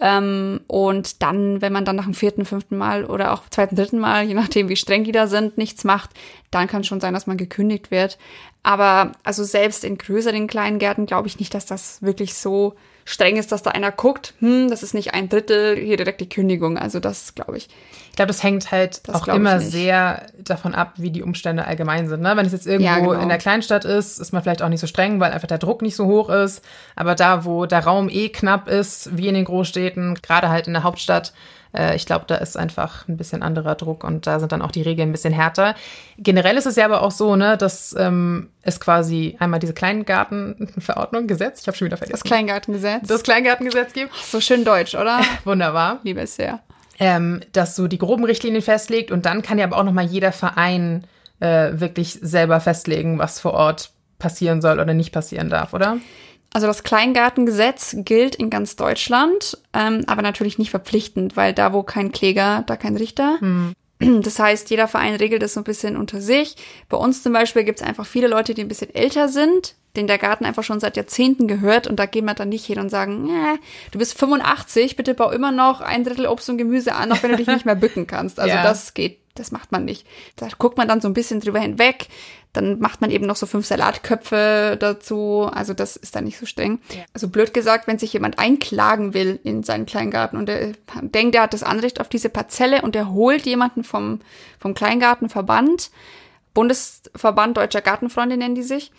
Ähm, 0.00 0.60
und 0.66 1.22
dann, 1.22 1.62
wenn 1.62 1.72
man 1.72 1.84
dann 1.84 1.96
nach 1.96 2.04
dem 2.04 2.14
vierten, 2.14 2.44
fünften 2.44 2.76
Mal 2.76 3.04
oder 3.04 3.32
auch 3.32 3.48
zweiten, 3.48 3.76
dritten 3.76 4.00
Mal, 4.00 4.24
je 4.24 4.34
nachdem 4.34 4.68
wie 4.68 4.76
streng 4.76 5.04
die 5.04 5.12
da 5.12 5.26
sind, 5.26 5.56
nichts 5.56 5.84
macht, 5.84 6.10
dann 6.50 6.66
kann 6.66 6.84
schon 6.84 7.00
sein, 7.00 7.14
dass 7.14 7.26
man 7.26 7.36
gekündigt 7.36 7.90
wird. 7.90 8.18
Aber 8.62 9.12
also 9.22 9.44
selbst 9.44 9.84
in 9.84 9.98
größeren 9.98 10.46
kleinen 10.46 10.78
Gärten 10.78 11.06
glaube 11.06 11.28
ich 11.28 11.38
nicht, 11.38 11.54
dass 11.54 11.66
das 11.66 12.02
wirklich 12.02 12.34
so 12.34 12.74
streng 13.04 13.36
ist, 13.36 13.52
dass 13.52 13.62
da 13.62 13.70
einer 13.70 13.92
guckt, 13.92 14.34
hm, 14.40 14.68
das 14.68 14.82
ist 14.82 14.94
nicht 14.94 15.14
ein 15.14 15.28
Drittel, 15.28 15.76
hier 15.76 15.96
direkt 15.96 16.20
die 16.20 16.28
Kündigung. 16.28 16.78
Also 16.78 17.00
das 17.00 17.34
glaube 17.34 17.56
ich. 17.56 17.68
Ich 18.14 18.16
glaube, 18.16 18.28
das 18.28 18.44
hängt 18.44 18.70
halt 18.70 19.08
das 19.08 19.16
auch 19.16 19.26
immer 19.26 19.58
sehr 19.58 20.26
davon 20.38 20.72
ab, 20.72 20.92
wie 20.98 21.10
die 21.10 21.24
Umstände 21.24 21.66
allgemein 21.66 22.06
sind. 22.06 22.22
Ne? 22.22 22.36
Wenn 22.36 22.46
es 22.46 22.52
jetzt 22.52 22.64
irgendwo 22.64 22.86
ja, 22.86 22.98
genau. 23.00 23.12
in 23.14 23.28
der 23.28 23.38
Kleinstadt 23.38 23.84
ist, 23.84 24.20
ist 24.20 24.32
man 24.32 24.40
vielleicht 24.40 24.62
auch 24.62 24.68
nicht 24.68 24.78
so 24.78 24.86
streng, 24.86 25.18
weil 25.18 25.32
einfach 25.32 25.48
der 25.48 25.58
Druck 25.58 25.82
nicht 25.82 25.96
so 25.96 26.06
hoch 26.06 26.28
ist. 26.28 26.64
Aber 26.94 27.16
da, 27.16 27.44
wo 27.44 27.66
der 27.66 27.82
Raum 27.82 28.08
eh 28.08 28.28
knapp 28.28 28.68
ist, 28.68 29.16
wie 29.16 29.26
in 29.26 29.34
den 29.34 29.44
Großstädten, 29.44 30.14
gerade 30.22 30.48
halt 30.48 30.68
in 30.68 30.74
der 30.74 30.84
Hauptstadt, 30.84 31.32
äh, 31.76 31.96
ich 31.96 32.06
glaube, 32.06 32.26
da 32.28 32.36
ist 32.36 32.56
einfach 32.56 33.08
ein 33.08 33.16
bisschen 33.16 33.42
anderer 33.42 33.74
Druck 33.74 34.04
und 34.04 34.28
da 34.28 34.38
sind 34.38 34.52
dann 34.52 34.62
auch 34.62 34.70
die 34.70 34.82
Regeln 34.82 35.08
ein 35.08 35.12
bisschen 35.12 35.34
härter. 35.34 35.74
Generell 36.16 36.56
ist 36.56 36.66
es 36.66 36.76
ja 36.76 36.84
aber 36.84 37.02
auch 37.02 37.10
so, 37.10 37.34
ne, 37.34 37.56
dass 37.56 37.96
ähm, 37.98 38.50
es 38.62 38.78
quasi 38.78 39.34
einmal 39.40 39.58
diese 39.58 39.74
Kleingartenverordnung, 39.74 41.26
Gesetz, 41.26 41.62
ich 41.62 41.66
habe 41.66 41.76
schon 41.76 41.86
wieder 41.86 41.96
vergessen. 41.96 42.20
Das 42.22 42.22
Kleingartengesetz. 42.22 43.08
Das 43.08 43.24
Kleingartengesetz 43.24 43.92
gibt. 43.92 44.12
Ach, 44.16 44.22
so 44.22 44.40
schön 44.40 44.64
deutsch, 44.64 44.94
oder? 44.94 45.20
Wunderbar. 45.44 45.98
Liebe 46.04 46.20
es 46.20 46.36
sehr. 46.36 46.60
Ähm, 46.98 47.40
dass 47.52 47.74
so 47.74 47.88
die 47.88 47.98
groben 47.98 48.24
Richtlinien 48.24 48.62
festlegt 48.62 49.10
und 49.10 49.26
dann 49.26 49.42
kann 49.42 49.58
ja 49.58 49.64
aber 49.64 49.78
auch 49.78 49.84
nochmal 49.84 50.06
jeder 50.06 50.30
Verein 50.30 51.04
äh, 51.40 51.72
wirklich 51.74 52.18
selber 52.22 52.60
festlegen, 52.60 53.18
was 53.18 53.40
vor 53.40 53.52
Ort 53.52 53.90
passieren 54.18 54.62
soll 54.62 54.78
oder 54.78 54.94
nicht 54.94 55.12
passieren 55.12 55.50
darf, 55.50 55.74
oder? 55.74 55.98
Also 56.52 56.68
das 56.68 56.84
Kleingartengesetz 56.84 57.96
gilt 57.98 58.36
in 58.36 58.48
ganz 58.48 58.76
Deutschland, 58.76 59.58
ähm, 59.72 60.04
aber 60.06 60.22
natürlich 60.22 60.56
nicht 60.56 60.70
verpflichtend, 60.70 61.36
weil 61.36 61.52
da, 61.52 61.72
wo 61.72 61.82
kein 61.82 62.12
Kläger, 62.12 62.62
da 62.66 62.76
kein 62.76 62.96
Richter. 62.96 63.38
Hm. 63.40 63.72
Das 63.98 64.38
heißt, 64.38 64.70
jeder 64.70 64.88
Verein 64.88 65.14
regelt 65.14 65.42
das 65.42 65.54
so 65.54 65.60
ein 65.60 65.64
bisschen 65.64 65.96
unter 65.96 66.20
sich. 66.20 66.56
Bei 66.88 66.96
uns 66.96 67.22
zum 67.22 67.32
Beispiel 67.32 67.64
gibt 67.64 67.80
es 67.80 67.86
einfach 67.86 68.06
viele 68.06 68.26
Leute, 68.26 68.54
die 68.54 68.62
ein 68.62 68.68
bisschen 68.68 68.94
älter 68.94 69.28
sind, 69.28 69.76
denen 69.96 70.08
der 70.08 70.18
Garten 70.18 70.44
einfach 70.44 70.64
schon 70.64 70.80
seit 70.80 70.96
Jahrzehnten 70.96 71.46
gehört 71.46 71.86
und 71.86 71.96
da 71.96 72.06
gehen 72.06 72.24
wir 72.24 72.34
dann 72.34 72.48
nicht 72.48 72.66
hin 72.66 72.80
und 72.80 72.88
sagen, 72.88 73.28
äh, 73.28 73.58
du 73.92 73.98
bist 73.98 74.18
85, 74.18 74.96
bitte 74.96 75.14
bau 75.14 75.30
immer 75.30 75.52
noch 75.52 75.80
ein 75.80 76.04
Drittel 76.04 76.26
Obst 76.26 76.50
und 76.50 76.58
Gemüse 76.58 76.94
an, 76.94 77.12
auch 77.12 77.22
wenn 77.22 77.30
du 77.30 77.36
dich 77.36 77.46
nicht 77.46 77.64
mehr 77.64 77.76
bücken 77.76 78.06
kannst. 78.06 78.40
Also 78.40 78.54
ja. 78.54 78.62
das 78.62 78.94
geht, 78.94 79.18
das 79.34 79.50
macht 79.50 79.72
man 79.72 79.84
nicht. 79.84 80.06
Da 80.36 80.48
guckt 80.58 80.78
man 80.78 80.88
dann 80.88 81.00
so 81.00 81.08
ein 81.08 81.14
bisschen 81.14 81.40
drüber 81.40 81.58
hinweg. 81.58 82.08
Dann 82.52 82.78
macht 82.78 83.00
man 83.00 83.10
eben 83.10 83.26
noch 83.26 83.34
so 83.34 83.46
fünf 83.46 83.66
Salatköpfe 83.66 84.76
dazu. 84.78 85.50
Also 85.52 85.74
das 85.74 85.96
ist 85.96 86.14
dann 86.14 86.24
nicht 86.24 86.38
so 86.38 86.46
streng. 86.46 86.78
Ja. 86.90 87.02
Also 87.12 87.28
blöd 87.28 87.52
gesagt, 87.52 87.88
wenn 87.88 87.98
sich 87.98 88.12
jemand 88.12 88.38
einklagen 88.38 89.12
will 89.12 89.40
in 89.42 89.64
seinen 89.64 89.86
Kleingarten 89.86 90.38
und 90.38 90.48
er 90.48 90.72
denkt, 91.02 91.34
er 91.34 91.42
hat 91.42 91.52
das 91.52 91.64
Anrecht 91.64 92.00
auf 92.00 92.08
diese 92.08 92.28
Parzelle 92.28 92.82
und 92.82 92.94
er 92.94 93.10
holt 93.10 93.44
jemanden 93.44 93.82
vom, 93.82 94.20
vom 94.60 94.74
Kleingartenverband, 94.74 95.90
Bundesverband 96.54 97.56
Deutscher 97.56 97.80
Gartenfreunde 97.80 98.36
nennen 98.36 98.54
die 98.54 98.62
sich, 98.62 98.92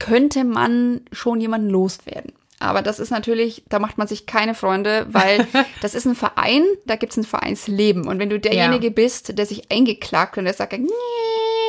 könnte 0.00 0.42
man 0.42 1.02
schon 1.12 1.40
jemanden 1.40 1.70
loswerden. 1.70 2.32
Aber 2.60 2.82
das 2.82 2.98
ist 2.98 3.10
natürlich, 3.10 3.62
da 3.68 3.78
macht 3.78 3.98
man 3.98 4.08
sich 4.08 4.26
keine 4.26 4.54
Freunde, 4.54 5.06
weil 5.10 5.46
das 5.80 5.94
ist 5.94 6.06
ein 6.06 6.14
Verein, 6.14 6.64
da 6.86 6.96
gibt 6.96 7.12
es 7.12 7.18
ein 7.18 7.24
Vereinsleben. 7.24 8.06
Und 8.06 8.18
wenn 8.18 8.30
du 8.30 8.38
derjenige 8.38 8.88
ja. 8.88 8.92
bist, 8.92 9.38
der 9.38 9.46
sich 9.46 9.70
eingeklagt 9.70 10.38
und 10.38 10.44
der 10.44 10.54
sagt, 10.54 10.72
nee, 10.72 10.88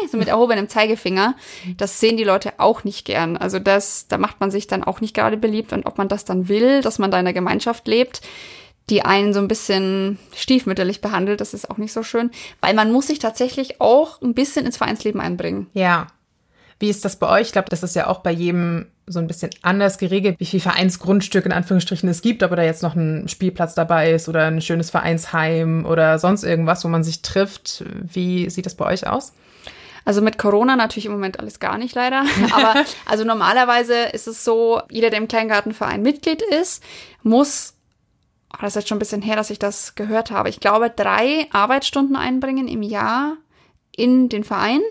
so 0.09 0.17
mit 0.17 0.27
erhobenem 0.27 0.69
Zeigefinger, 0.69 1.35
das 1.77 1.99
sehen 1.99 2.17
die 2.17 2.23
Leute 2.23 2.53
auch 2.57 2.83
nicht 2.83 3.05
gern. 3.05 3.37
Also 3.37 3.59
das, 3.59 4.07
da 4.07 4.17
macht 4.17 4.39
man 4.39 4.51
sich 4.51 4.67
dann 4.67 4.83
auch 4.83 5.01
nicht 5.01 5.13
gerade 5.13 5.37
beliebt. 5.37 5.73
Und 5.73 5.85
ob 5.85 5.97
man 5.97 6.07
das 6.07 6.25
dann 6.25 6.47
will, 6.47 6.81
dass 6.81 6.99
man 6.99 7.11
da 7.11 7.19
in 7.19 7.25
der 7.25 7.33
Gemeinschaft 7.33 7.87
lebt, 7.87 8.21
die 8.89 9.03
einen 9.03 9.33
so 9.33 9.39
ein 9.39 9.47
bisschen 9.47 10.17
stiefmütterlich 10.35 11.01
behandelt, 11.01 11.41
das 11.41 11.53
ist 11.53 11.69
auch 11.69 11.77
nicht 11.77 11.93
so 11.93 12.01
schön. 12.01 12.31
Weil 12.61 12.73
man 12.73 12.91
muss 12.91 13.07
sich 13.07 13.19
tatsächlich 13.19 13.79
auch 13.79 14.21
ein 14.21 14.33
bisschen 14.33 14.65
ins 14.65 14.77
Vereinsleben 14.77 15.21
einbringen. 15.21 15.67
Ja. 15.73 16.07
Wie 16.79 16.89
ist 16.89 17.03
das 17.03 17.17
bei 17.17 17.27
euch? 17.27 17.47
Ich 17.47 17.51
glaube, 17.51 17.69
das 17.69 17.83
ist 17.83 17.95
ja 17.95 18.07
auch 18.07 18.19
bei 18.19 18.31
jedem 18.31 18.87
so 19.05 19.19
ein 19.19 19.27
bisschen 19.27 19.49
anders 19.63 19.97
geregelt, 19.97 20.39
wie 20.39 20.45
viel 20.45 20.59
Vereinsgrundstück 20.59 21.45
in 21.45 21.51
Anführungsstrichen 21.51 22.07
es 22.07 22.21
gibt, 22.21 22.43
ob 22.43 22.55
da 22.55 22.63
jetzt 22.63 22.83
noch 22.83 22.95
ein 22.95 23.27
Spielplatz 23.27 23.75
dabei 23.75 24.11
ist 24.11 24.29
oder 24.29 24.45
ein 24.45 24.61
schönes 24.61 24.91
Vereinsheim 24.91 25.85
oder 25.85 26.19
sonst 26.19 26.43
irgendwas, 26.43 26.85
wo 26.85 26.87
man 26.87 27.03
sich 27.03 27.21
trifft. 27.21 27.83
Wie 28.01 28.49
sieht 28.49 28.65
das 28.65 28.75
bei 28.75 28.85
euch 28.85 29.07
aus? 29.07 29.33
Also 30.05 30.21
mit 30.21 30.37
Corona 30.37 30.75
natürlich 30.75 31.07
im 31.07 31.11
Moment 31.11 31.39
alles 31.39 31.59
gar 31.59 31.77
nicht 31.77 31.95
leider. 31.95 32.23
Aber 32.51 32.83
also 33.05 33.25
normalerweise 33.25 33.95
ist 34.13 34.27
es 34.27 34.43
so, 34.45 34.81
jeder, 34.89 35.09
der 35.09 35.19
im 35.19 35.27
Kleingartenverein 35.27 36.01
Mitglied 36.01 36.41
ist, 36.41 36.83
muss, 37.23 37.73
oh, 38.53 38.57
das 38.61 38.71
ist 38.71 38.75
jetzt 38.75 38.87
schon 38.89 38.97
ein 38.97 38.99
bisschen 38.99 39.21
her, 39.21 39.35
dass 39.35 39.49
ich 39.49 39.59
das 39.59 39.95
gehört 39.95 40.31
habe, 40.31 40.49
ich 40.49 40.59
glaube, 40.59 40.89
drei 40.89 41.47
Arbeitsstunden 41.51 42.15
einbringen 42.15 42.67
im 42.67 42.83
Jahr 42.83 43.37
in 43.95 44.29
den 44.29 44.43
Verein. 44.43 44.81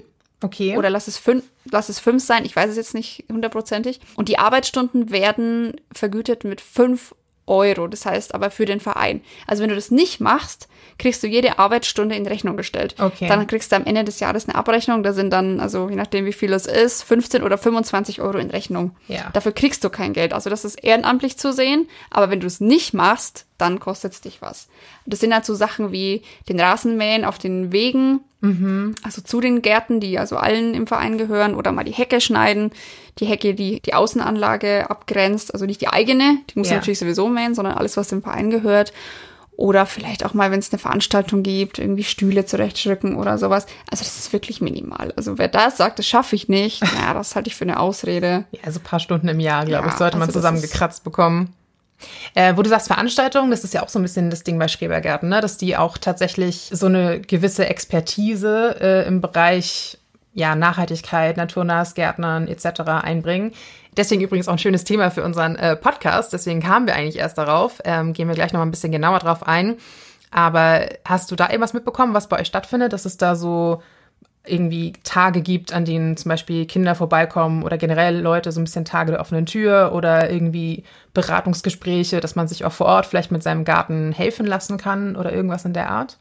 Okay. 0.41 0.77
Oder 0.77 0.91
lass 0.91 1.09
es 1.09 1.19
fünf, 1.19 1.45
lass 1.71 1.89
es 1.89 1.99
fünf 1.99 2.25
sein, 2.25 2.45
ich 2.45 2.55
weiß 2.55 2.71
es 2.71 2.77
jetzt 2.77 2.95
nicht 2.95 3.25
hundertprozentig. 3.29 4.01
Und 4.17 4.29
die 4.29 4.39
Arbeitsstunden 4.39 5.11
werden 5.11 5.81
vergütet 5.93 6.45
mit 6.45 6.61
fünf 6.61 7.15
Euro. 7.49 7.89
Das 7.89 8.07
heißt 8.07 8.35
aber 8.35 8.51
für 8.51 8.67
den 8.67 8.81
Verein. 8.81 9.23
Also 9.47 9.63
wenn 9.63 9.71
du 9.71 9.75
das 9.75 9.91
nicht 9.91 10.21
machst, 10.21 10.69
kriegst 10.99 11.23
du 11.23 11.27
jede 11.27 11.59
Arbeitsstunde 11.59 12.15
in 12.15 12.27
Rechnung 12.27 12.57
gestellt. 12.57 12.95
Okay. 12.99 13.27
Dann 13.29 13.47
kriegst 13.47 13.73
du 13.73 13.77
am 13.77 13.85
Ende 13.85 14.05
des 14.05 14.21
Jahres 14.21 14.49
eine 14.49 14.55
Abrechnung. 14.55 15.03
Da 15.03 15.13
sind 15.13 15.33
dann, 15.33 15.61
also 15.61 15.89
je 15.89 15.97
nachdem 15.97 16.27
wie 16.27 16.33
viel 16.33 16.53
es 16.53 16.67
ist, 16.67 17.03
15 17.03 17.43
oder 17.43 17.59
25 17.59 18.21
Euro 18.21 18.39
in 18.39 18.51
Rechnung. 18.51 18.95
Ja. 19.09 19.31
Dafür 19.33 19.53
kriegst 19.53 19.83
du 19.83 19.91
kein 19.91 20.13
Geld. 20.13 20.33
Also 20.33 20.51
das 20.51 20.65
ist 20.65 20.77
ehrenamtlich 20.77 21.39
zu 21.39 21.53
sehen. 21.53 21.89
Aber 22.11 22.31
wenn 22.31 22.41
du 22.41 22.47
es 22.47 22.61
nicht 22.61 22.95
machst, 22.95 23.47
dann 23.59 23.81
kostet 23.81 24.13
es 24.13 24.21
dich 24.21 24.41
was. 24.41 24.69
Das 25.05 25.21
sind 25.21 25.35
halt 25.35 25.45
so 25.45 25.55
Sachen 25.55 25.93
wie 25.93 26.23
den 26.49 26.59
Rasenmähen 26.59 27.25
auf 27.25 27.39
den 27.39 27.73
Wegen, 27.73 28.21
mhm. 28.41 28.95
also 29.03 29.21
zu 29.21 29.41
den 29.41 29.63
Gärten, 29.63 30.01
die 30.01 30.19
also 30.19 30.37
allen 30.37 30.75
im 30.75 30.87
Verein 30.87 31.19
gehören, 31.19 31.55
oder 31.55 31.73
mal 31.73 31.85
die 31.85 31.93
Hecke 31.93 32.21
schneiden, 32.21 32.71
die 33.19 33.27
Hecke, 33.27 33.55
die 33.55 33.81
die 33.81 33.95
Außenanlage 33.95 34.89
abgrenzt, 34.91 35.53
also 35.53 35.67
nicht 35.67 35.81
die 35.81 35.89
eigene, 35.89 36.39
die 36.51 36.59
muss 36.59 36.71
ja. 36.71 36.77
natürlich 36.77 37.01
sowieso 37.01 37.29
mähen, 37.29 37.55
sondern 37.55 37.75
alles, 37.77 37.97
was 37.97 38.09
dem 38.09 38.23
Verein 38.23 38.51
gehört. 38.51 38.93
Oder 39.59 39.87
vielleicht 39.87 40.25
auch 40.25 40.35
mal, 40.35 40.53
wenn 40.53 40.61
es 40.61 40.73
eine 40.73 40.79
Veranstaltung 40.79 41.43
gibt, 41.43 41.81
irgendwie 41.81 42.05
Stühle 42.05 42.47
zurechtschrücken 42.47 43.17
oder 43.17 43.39
sowas. 43.39 43.67
Also 43.91 44.05
das 44.05 44.17
ist 44.17 44.33
wirklich 44.33 44.61
minimal. 44.61 45.13
Also 45.17 45.37
wer 45.37 45.49
das 45.49 45.77
sagt, 45.77 45.99
das 45.99 46.07
schaffe 46.07 46.37
ich 46.37 46.49
nicht, 46.49 46.81
ja, 47.01 47.13
das 47.13 47.35
halte 47.35 47.49
ich 47.49 47.57
für 47.57 47.65
eine 47.65 47.81
Ausrede. 47.81 48.45
Ja, 48.53 48.61
also 48.63 48.79
ein 48.79 48.85
paar 48.85 49.01
Stunden 49.01 49.27
im 49.27 49.41
Jahr, 49.41 49.67
glaube 49.67 49.89
ja, 49.89 49.93
ich, 49.93 49.99
sollte 49.99 50.15
also 50.15 50.19
man 50.27 50.31
zusammengekratzt 50.31 51.03
bekommen. 51.03 51.55
Äh, 52.35 52.57
wo 52.57 52.63
du 52.63 52.71
sagst 52.71 52.87
Veranstaltungen, 52.87 53.51
das 53.51 53.65
ist 53.65 53.75
ja 53.75 53.83
auch 53.83 53.89
so 53.89 53.99
ein 53.99 54.03
bisschen 54.03 54.31
das 54.31 54.45
Ding 54.45 54.59
bei 54.59 54.69
Schrebergärten, 54.69 55.29
ne? 55.29 55.41
dass 55.41 55.57
die 55.57 55.77
auch 55.77 55.99
tatsächlich 55.99 56.71
so 56.73 56.87
eine 56.87 57.21
gewisse 57.21 57.67
Expertise 57.67 58.77
äh, 58.81 59.07
im 59.07 59.21
Bereich 59.21 59.99
ja, 60.33 60.55
Nachhaltigkeit, 60.55 61.37
naturnahes 61.37 61.95
Gärtnern 61.95 62.47
etc. 62.47 62.81
einbringen. 63.03 63.53
Deswegen 63.97 64.23
übrigens 64.23 64.47
auch 64.47 64.53
ein 64.53 64.59
schönes 64.59 64.85
Thema 64.85 65.11
für 65.11 65.25
unseren 65.25 65.57
äh, 65.57 65.75
Podcast. 65.75 66.33
Deswegen 66.33 66.61
kamen 66.61 66.87
wir 66.87 66.95
eigentlich 66.95 67.19
erst 67.19 67.39
darauf. 67.39 67.81
Ähm, 67.85 68.13
gehen 68.13 68.29
wir 68.29 68.37
gleich 68.37 68.53
noch 68.53 68.61
mal 68.61 68.67
ein 68.67 68.71
bisschen 68.71 68.93
genauer 68.93 69.19
drauf 69.19 69.47
ein. 69.47 69.77
Aber 70.31 70.87
hast 71.05 71.31
du 71.31 71.37
da 71.37 71.47
irgendwas 71.49 71.73
mitbekommen, 71.73 72.15
was 72.15 72.29
bei 72.29 72.39
euch 72.39 72.47
stattfindet, 72.47 72.93
dass 72.93 73.07
es 73.07 73.17
da 73.17 73.35
so 73.35 73.83
irgendwie 74.51 74.93
Tage 75.05 75.41
gibt, 75.41 75.73
an 75.73 75.85
denen 75.85 76.17
zum 76.17 76.29
Beispiel 76.29 76.67
Kinder 76.67 76.95
vorbeikommen 76.95 77.63
oder 77.63 77.79
generell 77.79 78.21
Leute 78.21 78.53
so 78.53 78.61
ein 78.61 78.65
bisschen 78.65 78.85
Tage 78.85 79.13
der 79.13 79.21
offenen 79.21 79.47
Tür 79.47 79.93
oder 79.95 80.31
irgendwie 80.31 80.85
Beratungsgespräche, 81.15 82.21
dass 82.21 82.37
man 82.37 82.49
sich 82.49 82.65
auch 82.65 82.73
vor 82.73 82.87
Ort 82.87 83.07
vielleicht 83.07 83.31
mit 83.31 83.43
seinem 83.43 83.65
Garten 83.65 84.13
helfen 84.13 84.47
lassen 84.47 84.79
kann 84.79 85.17
oder 85.17 85.33
irgendwas 85.33 85.65
in 85.65 85.73
der 85.73 85.91
Art? 85.91 86.19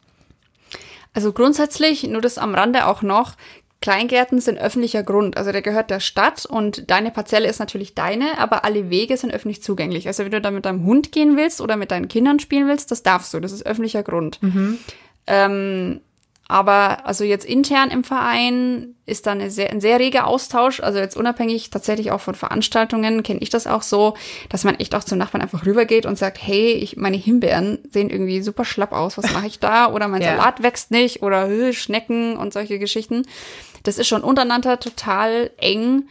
Also 1.14 1.34
grundsätzlich, 1.34 2.04
nur 2.04 2.22
das 2.22 2.38
am 2.38 2.54
Rande 2.54 2.86
auch 2.86 3.02
noch, 3.02 3.34
Kleingärten 3.80 4.42
sind 4.42 4.58
öffentlicher 4.58 5.04
Grund, 5.04 5.38
also 5.38 5.52
der 5.52 5.62
gehört 5.62 5.92
der 5.92 6.00
Stadt 6.00 6.46
und 6.46 6.90
deine 6.90 7.12
Parzelle 7.12 7.48
ist 7.48 7.60
natürlich 7.60 7.94
deine, 7.94 8.40
aber 8.40 8.66
alle 8.66 8.90
Wege 8.90 9.16
sind 9.18 9.32
öffentlich 9.32 9.62
zugänglich. 9.62 10.08
Also 10.08 10.24
wenn 10.24 10.32
du 10.32 10.42
da 10.42 10.50
mit 10.50 10.66
deinem 10.66 10.86
Hund 10.86 11.12
gehen 11.12 11.38
willst 11.38 11.62
oder 11.62 11.76
mit 11.76 11.92
deinen 11.92 12.08
Kindern 12.08 12.40
spielen 12.40 12.68
willst, 12.68 12.90
das 12.90 13.04
darfst 13.04 13.34
du, 13.34 13.40
das 13.40 13.52
ist 13.52 13.66
öffentlicher 13.66 14.02
Grund. 14.02 14.42
Mhm. 14.42 14.80
Ähm, 15.28 16.02
aber 16.48 17.06
also 17.06 17.24
jetzt 17.24 17.46
intern 17.46 17.92
im 17.92 18.04
Verein 18.04 18.96
ist 19.06 19.26
da 19.26 19.32
eine 19.32 19.50
sehr, 19.50 19.70
ein 19.70 19.82
sehr 19.82 20.00
reger 20.00 20.28
Austausch. 20.28 20.80
Also 20.80 21.00
jetzt 21.00 21.18
unabhängig 21.18 21.70
tatsächlich 21.70 22.12
auch 22.12 22.22
von 22.22 22.36
Veranstaltungen 22.36 23.24
kenne 23.24 23.42
ich 23.42 23.50
das 23.50 23.68
auch 23.68 23.82
so, 23.82 24.16
dass 24.50 24.64
man 24.64 24.76
echt 24.76 24.96
auch 24.96 25.04
zum 25.04 25.18
Nachbarn 25.18 25.42
einfach 25.42 25.66
rübergeht 25.66 26.06
und 26.06 26.18
sagt, 26.18 26.38
hey, 26.42 26.74
ich, 26.74 26.98
meine 26.98 27.18
Himbeeren 27.18 27.80
sehen 27.92 28.10
irgendwie 28.10 28.42
super 28.42 28.66
schlapp 28.66 28.94
aus, 28.94 29.18
was 29.18 29.32
mache 29.34 29.48
ich 29.48 29.60
da? 29.60 29.92
Oder 29.92 30.08
mein 30.08 30.22
ja. 30.24 30.38
Salat 30.38 30.64
wächst 30.64 30.92
nicht 30.92 31.22
oder 31.22 31.74
Schnecken 31.74 32.38
und 32.38 32.54
solche 32.54 32.80
Geschichten. 32.80 33.24
Das 33.84 33.98
ist 33.98 34.08
schon 34.08 34.24
untereinander 34.24 34.80
total 34.80 35.52
eng. 35.58 36.08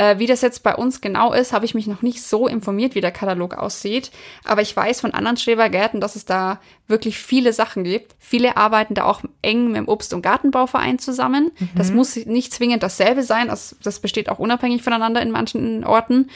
Äh, 0.00 0.18
wie 0.18 0.26
das 0.26 0.40
jetzt 0.40 0.62
bei 0.62 0.74
uns 0.74 1.02
genau 1.02 1.34
ist, 1.34 1.52
habe 1.52 1.66
ich 1.66 1.74
mich 1.74 1.86
noch 1.86 2.00
nicht 2.00 2.22
so 2.22 2.46
informiert, 2.46 2.94
wie 2.94 3.02
der 3.02 3.10
Katalog 3.10 3.58
aussieht. 3.58 4.10
Aber 4.44 4.62
ich 4.62 4.74
weiß 4.74 5.02
von 5.02 5.12
anderen 5.12 5.36
Schrebergärten, 5.36 6.00
dass 6.00 6.16
es 6.16 6.24
da 6.24 6.58
wirklich 6.86 7.18
viele 7.18 7.52
Sachen 7.52 7.84
gibt. 7.84 8.14
Viele 8.18 8.56
arbeiten 8.56 8.94
da 8.94 9.04
auch 9.04 9.20
eng 9.42 9.66
mit 9.66 9.76
dem 9.76 9.88
Obst- 9.88 10.14
und 10.14 10.22
Gartenbauverein 10.22 10.98
zusammen. 10.98 11.50
Mhm. 11.58 11.68
Das 11.74 11.92
muss 11.92 12.16
nicht 12.16 12.54
zwingend 12.54 12.82
dasselbe 12.82 13.22
sein. 13.22 13.48
Das, 13.48 13.76
das 13.82 14.00
besteht 14.00 14.30
auch 14.30 14.38
unabhängig 14.38 14.82
voneinander 14.82 15.20
in 15.20 15.32
manchen 15.32 15.84
Orten. 15.84 16.30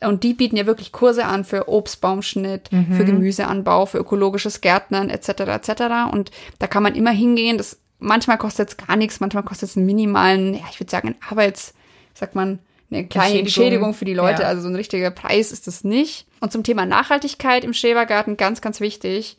Und 0.00 0.24
die 0.24 0.32
bieten 0.32 0.56
ja 0.56 0.64
wirklich 0.64 0.90
Kurse 0.90 1.26
an 1.26 1.44
für 1.44 1.68
Obstbaumschnitt, 1.68 2.72
mhm. 2.72 2.94
für 2.94 3.04
Gemüseanbau, 3.04 3.84
für 3.84 3.98
ökologisches 3.98 4.62
Gärtnern 4.62 5.10
etc. 5.10 5.28
etc. 5.28 5.82
Und 6.10 6.30
da 6.60 6.66
kann 6.66 6.82
man 6.82 6.94
immer 6.94 7.10
hingehen. 7.10 7.58
Das 7.58 7.78
manchmal 7.98 8.38
kostet 8.38 8.70
es 8.70 8.76
gar 8.78 8.96
nichts, 8.96 9.20
manchmal 9.20 9.42
kostet 9.42 9.68
es 9.68 9.76
einen 9.76 9.84
minimalen, 9.84 10.54
ja, 10.54 10.64
ich 10.70 10.80
würde 10.80 10.90
sagen, 10.90 11.08
einen 11.08 11.22
Arbeits, 11.28 11.74
sagt 12.14 12.34
man, 12.34 12.58
eine 12.92 13.06
kleine 13.06 13.38
Entschädigung, 13.38 13.44
Entschädigung 13.46 13.94
für 13.94 14.04
die 14.04 14.14
Leute. 14.14 14.42
Ja. 14.42 14.48
Also 14.48 14.62
so 14.62 14.68
ein 14.68 14.76
richtiger 14.76 15.10
Preis 15.10 15.52
ist 15.52 15.66
das 15.66 15.84
nicht. 15.84 16.26
Und 16.40 16.52
zum 16.52 16.62
Thema 16.62 16.86
Nachhaltigkeit 16.86 17.64
im 17.64 17.72
Schrebergarten 17.72 18.36
ganz, 18.36 18.60
ganz 18.60 18.80
wichtig. 18.80 19.36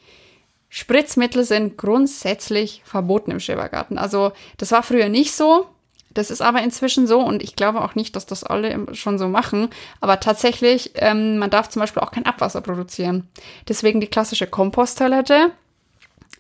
Spritzmittel 0.69 1.43
sind 1.43 1.77
grundsätzlich 1.77 2.81
verboten 2.83 3.31
im 3.31 3.39
Schrebergarten. 3.39 3.97
Also 3.97 4.31
das 4.57 4.71
war 4.71 4.81
früher 4.81 5.09
nicht 5.09 5.33
so. 5.33 5.67
Das 6.13 6.29
ist 6.29 6.41
aber 6.41 6.61
inzwischen 6.61 7.07
so 7.07 7.19
und 7.19 7.41
ich 7.41 7.55
glaube 7.55 7.81
auch 7.81 7.95
nicht, 7.95 8.15
dass 8.15 8.25
das 8.25 8.43
alle 8.43 8.85
schon 8.93 9.17
so 9.17 9.27
machen. 9.27 9.69
Aber 9.99 10.19
tatsächlich, 10.19 10.91
ähm, 10.95 11.37
man 11.37 11.49
darf 11.49 11.69
zum 11.69 11.79
Beispiel 11.79 12.03
auch 12.03 12.11
kein 12.11 12.25
Abwasser 12.25 12.61
produzieren. 12.61 13.27
Deswegen 13.67 13.99
die 13.99 14.07
klassische 14.07 14.47
Komposttoilette. 14.47 15.51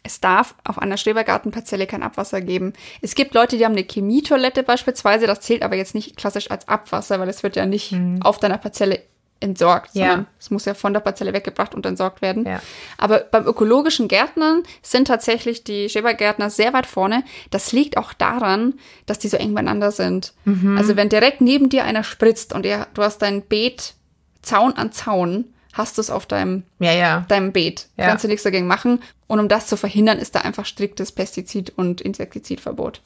Es 0.03 0.19
darf 0.19 0.55
auf 0.65 0.79
einer 0.79 0.97
Schrebergartenparzelle 0.97 1.87
kein 1.87 2.03
Abwasser 2.03 2.41
geben. 2.41 2.73
Es 3.01 3.15
gibt 3.15 3.33
Leute, 3.33 3.57
die 3.57 3.63
haben 3.63 3.71
eine 3.71 3.87
Chemietoilette 3.89 4.63
beispielsweise. 4.63 5.27
Das 5.27 5.39
zählt 5.39 5.63
aber 5.63 5.77
jetzt 5.77 5.95
nicht 5.95 6.17
klassisch 6.17 6.51
als 6.51 6.67
Abwasser, 6.67 7.19
weil 7.19 7.29
es 7.29 7.41
wird 7.41 7.55
ja 7.55 7.65
nicht 7.65 7.93
mhm. 7.93 8.21
auf 8.21 8.37
deiner 8.37 8.57
Parzelle 8.57 9.01
entsorgt, 9.43 9.93
ja. 9.93 10.07
sondern 10.07 10.27
es 10.39 10.51
muss 10.51 10.65
ja 10.65 10.73
von 10.73 10.93
der 10.93 11.01
Parzelle 11.01 11.33
weggebracht 11.33 11.75
und 11.75 11.85
entsorgt 11.85 12.21
werden. 12.21 12.45
Ja. 12.45 12.61
Aber 12.97 13.19
beim 13.19 13.45
ökologischen 13.45 14.07
Gärtnern 14.07 14.63
sind 14.81 15.07
tatsächlich 15.07 15.63
die 15.63 15.89
Schrebergärtner 15.89 16.49
sehr 16.49 16.73
weit 16.73 16.85
vorne. 16.85 17.23
Das 17.51 17.71
liegt 17.73 17.97
auch 17.97 18.13
daran, 18.13 18.75
dass 19.05 19.19
die 19.19 19.27
so 19.27 19.37
eng 19.37 19.53
beieinander 19.53 19.91
sind. 19.91 20.33
Mhm. 20.45 20.77
Also 20.77 20.95
wenn 20.95 21.09
direkt 21.09 21.41
neben 21.41 21.69
dir 21.69 21.83
einer 21.83 22.03
spritzt 22.03 22.53
und 22.53 22.65
ihr, 22.65 22.87
du 22.93 23.03
hast 23.03 23.21
dein 23.21 23.41
Beet 23.41 23.95
Zaun 24.41 24.73
an 24.73 24.91
Zaun, 24.91 25.53
hast 25.73 25.97
du 25.97 26.01
es 26.01 26.09
auf 26.09 26.25
deinem, 26.25 26.63
ja, 26.79 26.93
ja. 26.93 27.25
deinem 27.27 27.51
Beet. 27.51 27.87
Ja. 27.97 28.05
Kannst 28.07 28.23
du 28.23 28.27
nichts 28.27 28.43
dagegen 28.43 28.67
machen. 28.67 29.01
Und 29.27 29.39
um 29.39 29.47
das 29.49 29.67
zu 29.67 29.75
verhindern, 29.75 30.19
ist 30.19 30.35
da 30.35 30.41
einfach 30.41 30.65
striktes 30.65 31.11
Pestizid- 31.11 31.73
und 31.75 31.99
Insektizidverbot. 31.99 33.01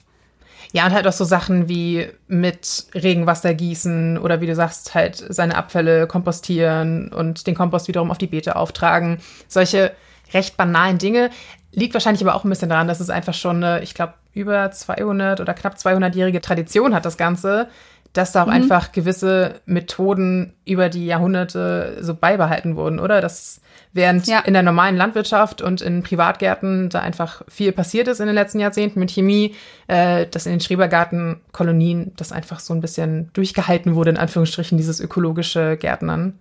Ja, 0.74 0.86
und 0.86 0.92
halt 0.92 1.08
auch 1.08 1.14
so 1.14 1.24
Sachen 1.24 1.70
wie 1.70 2.08
mit 2.28 2.88
Regenwasser 2.94 3.54
gießen 3.54 4.18
oder 4.18 4.42
wie 4.42 4.48
du 4.48 4.56
sagst, 4.56 4.94
halt 4.94 5.24
seine 5.30 5.56
Abfälle 5.56 6.08
kompostieren 6.08 7.12
und 7.14 7.48
den 7.48 7.56
Kompost 7.56 7.88
wiederum 7.88 8.12
auf 8.12 8.18
die 8.18 8.28
Beete 8.28 8.58
auftragen. 8.58 9.20
Solche 9.48 9.94
recht 10.34 10.58
banalen 10.58 10.98
Dinge. 10.98 11.30
Liegt 11.72 11.94
wahrscheinlich 11.94 12.22
aber 12.22 12.36
auch 12.36 12.44
ein 12.44 12.50
bisschen 12.50 12.70
daran, 12.70 12.88
dass 12.88 13.00
es 13.00 13.10
einfach 13.10 13.34
schon 13.34 13.64
eine, 13.64 13.82
ich 13.82 13.94
glaube, 13.94 14.16
über 14.34 14.70
200 14.72 15.40
oder 15.40 15.54
knapp 15.54 15.76
200-jährige 15.76 16.42
Tradition 16.42 16.94
hat, 16.94 17.06
das 17.06 17.18
Ganze, 17.18 17.70
dass 18.18 18.32
da 18.32 18.44
auch 18.44 18.48
mhm. 18.48 18.54
einfach 18.54 18.92
gewisse 18.92 19.62
Methoden 19.68 20.54
über 20.66 20.90
die 20.90 21.06
Jahrhunderte 21.06 22.00
so 22.02 22.16
beibehalten 22.16 22.76
wurden, 22.76 23.00
oder? 23.00 23.22
Dass 23.22 23.62
während 23.94 24.26
ja. 24.26 24.40
in 24.40 24.54
der 24.54 24.64
normalen 24.64 24.98
Landwirtschaft 24.98 25.62
und 25.62 25.82
in 25.82 26.02
Privatgärten 26.02 26.90
da 26.90 27.02
einfach 27.02 27.44
viel 27.48 27.72
passiert 27.72 28.08
ist 28.08 28.20
in 28.20 28.26
den 28.26 28.34
letzten 28.34 28.60
Jahrzehnten 28.60 29.00
mit 29.00 29.12
Chemie, 29.12 29.54
äh, 29.88 30.26
dass 30.26 30.48
in 30.48 30.54
den 30.54 30.62
Schrebergartenkolonien 30.62 32.14
das 32.16 32.32
einfach 32.32 32.60
so 32.60 32.74
ein 32.74 32.82
bisschen 32.82 33.30
durchgehalten 33.34 33.94
wurde, 33.94 34.10
in 34.10 34.18
Anführungsstrichen, 34.18 34.78
dieses 34.78 35.00
ökologische 35.00 35.78
Gärtnern. 35.78 36.40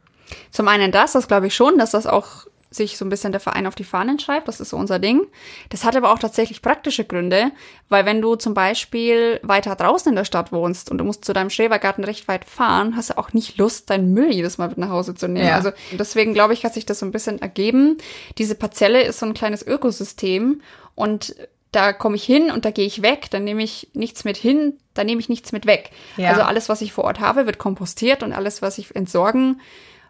Zum 0.50 0.68
einen 0.68 0.92
das, 0.92 1.12
das 1.12 1.28
glaube 1.28 1.46
ich 1.46 1.54
schon, 1.54 1.76
dass 1.76 1.90
das 1.90 2.06
auch 2.06 2.46
sich 2.70 2.98
so 2.98 3.04
ein 3.04 3.08
bisschen 3.08 3.32
der 3.32 3.40
Verein 3.40 3.66
auf 3.66 3.74
die 3.74 3.84
Fahnen 3.84 4.18
schreibt. 4.18 4.48
Das 4.48 4.60
ist 4.60 4.70
so 4.70 4.76
unser 4.76 4.98
Ding. 4.98 5.26
Das 5.68 5.84
hat 5.84 5.96
aber 5.96 6.12
auch 6.12 6.18
tatsächlich 6.18 6.62
praktische 6.62 7.04
Gründe, 7.04 7.52
weil 7.88 8.04
wenn 8.06 8.20
du 8.20 8.34
zum 8.36 8.54
Beispiel 8.54 9.40
weiter 9.42 9.74
draußen 9.76 10.10
in 10.10 10.16
der 10.16 10.24
Stadt 10.24 10.52
wohnst 10.52 10.90
und 10.90 10.98
du 10.98 11.04
musst 11.04 11.24
zu 11.24 11.32
deinem 11.32 11.50
Schrebergarten 11.50 12.04
recht 12.04 12.28
weit 12.28 12.44
fahren, 12.44 12.96
hast 12.96 13.10
du 13.10 13.18
auch 13.18 13.32
nicht 13.32 13.58
Lust, 13.58 13.90
deinen 13.90 14.12
Müll 14.12 14.32
jedes 14.32 14.58
Mal 14.58 14.68
mit 14.68 14.78
nach 14.78 14.90
Hause 14.90 15.14
zu 15.14 15.28
nehmen. 15.28 15.48
Ja. 15.48 15.56
Also 15.56 15.70
deswegen 15.92 16.34
glaube 16.34 16.54
ich, 16.54 16.64
hat 16.64 16.74
sich 16.74 16.86
das 16.86 16.98
so 16.98 17.06
ein 17.06 17.12
bisschen 17.12 17.40
ergeben. 17.40 17.98
Diese 18.38 18.54
Parzelle 18.54 19.02
ist 19.02 19.20
so 19.20 19.26
ein 19.26 19.34
kleines 19.34 19.66
Ökosystem 19.66 20.60
und 20.94 21.36
da 21.72 21.92
komme 21.92 22.16
ich 22.16 22.24
hin 22.24 22.50
und 22.50 22.64
da 22.64 22.70
gehe 22.70 22.86
ich 22.86 23.02
weg, 23.02 23.26
dann 23.30 23.44
nehme 23.44 23.62
ich 23.62 23.88
nichts 23.92 24.24
mit 24.24 24.36
hin, 24.36 24.78
da 24.94 25.04
nehme 25.04 25.20
ich 25.20 25.28
nichts 25.28 25.52
mit 25.52 25.66
weg. 25.66 25.90
Ja. 26.16 26.30
Also 26.30 26.42
alles, 26.42 26.68
was 26.68 26.80
ich 26.80 26.92
vor 26.92 27.04
Ort 27.04 27.20
habe, 27.20 27.44
wird 27.44 27.58
kompostiert 27.58 28.22
und 28.22 28.32
alles, 28.32 28.62
was 28.62 28.78
ich 28.78 28.96
entsorgen 28.96 29.60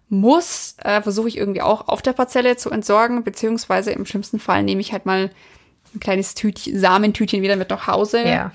muss, 0.09 0.77
äh, 0.83 1.03
versuche 1.03 1.29
ich 1.29 1.37
irgendwie 1.37 1.63
auch 1.63 1.89
auf 1.89 2.03
der 2.03 2.13
Parzelle 2.13 2.57
zu 2.57 2.71
entsorgen, 2.71 3.25
beziehungsweise 3.25 3.91
im 3.91 4.07
schlimmsten 4.07 4.39
Fall 4.39 4.63
nehme 4.63 4.81
ich 4.81 4.93
halt 4.93 5.07
mal 5.07 5.31
ein 5.95 6.01
kleines 6.01 6.35
Tütchen, 6.35 6.79
Samentütchen 6.79 7.43
wieder 7.43 7.57
mit 7.57 7.71
nach 7.71 7.87
Hause. 7.87 8.23
Ja. 8.25 8.53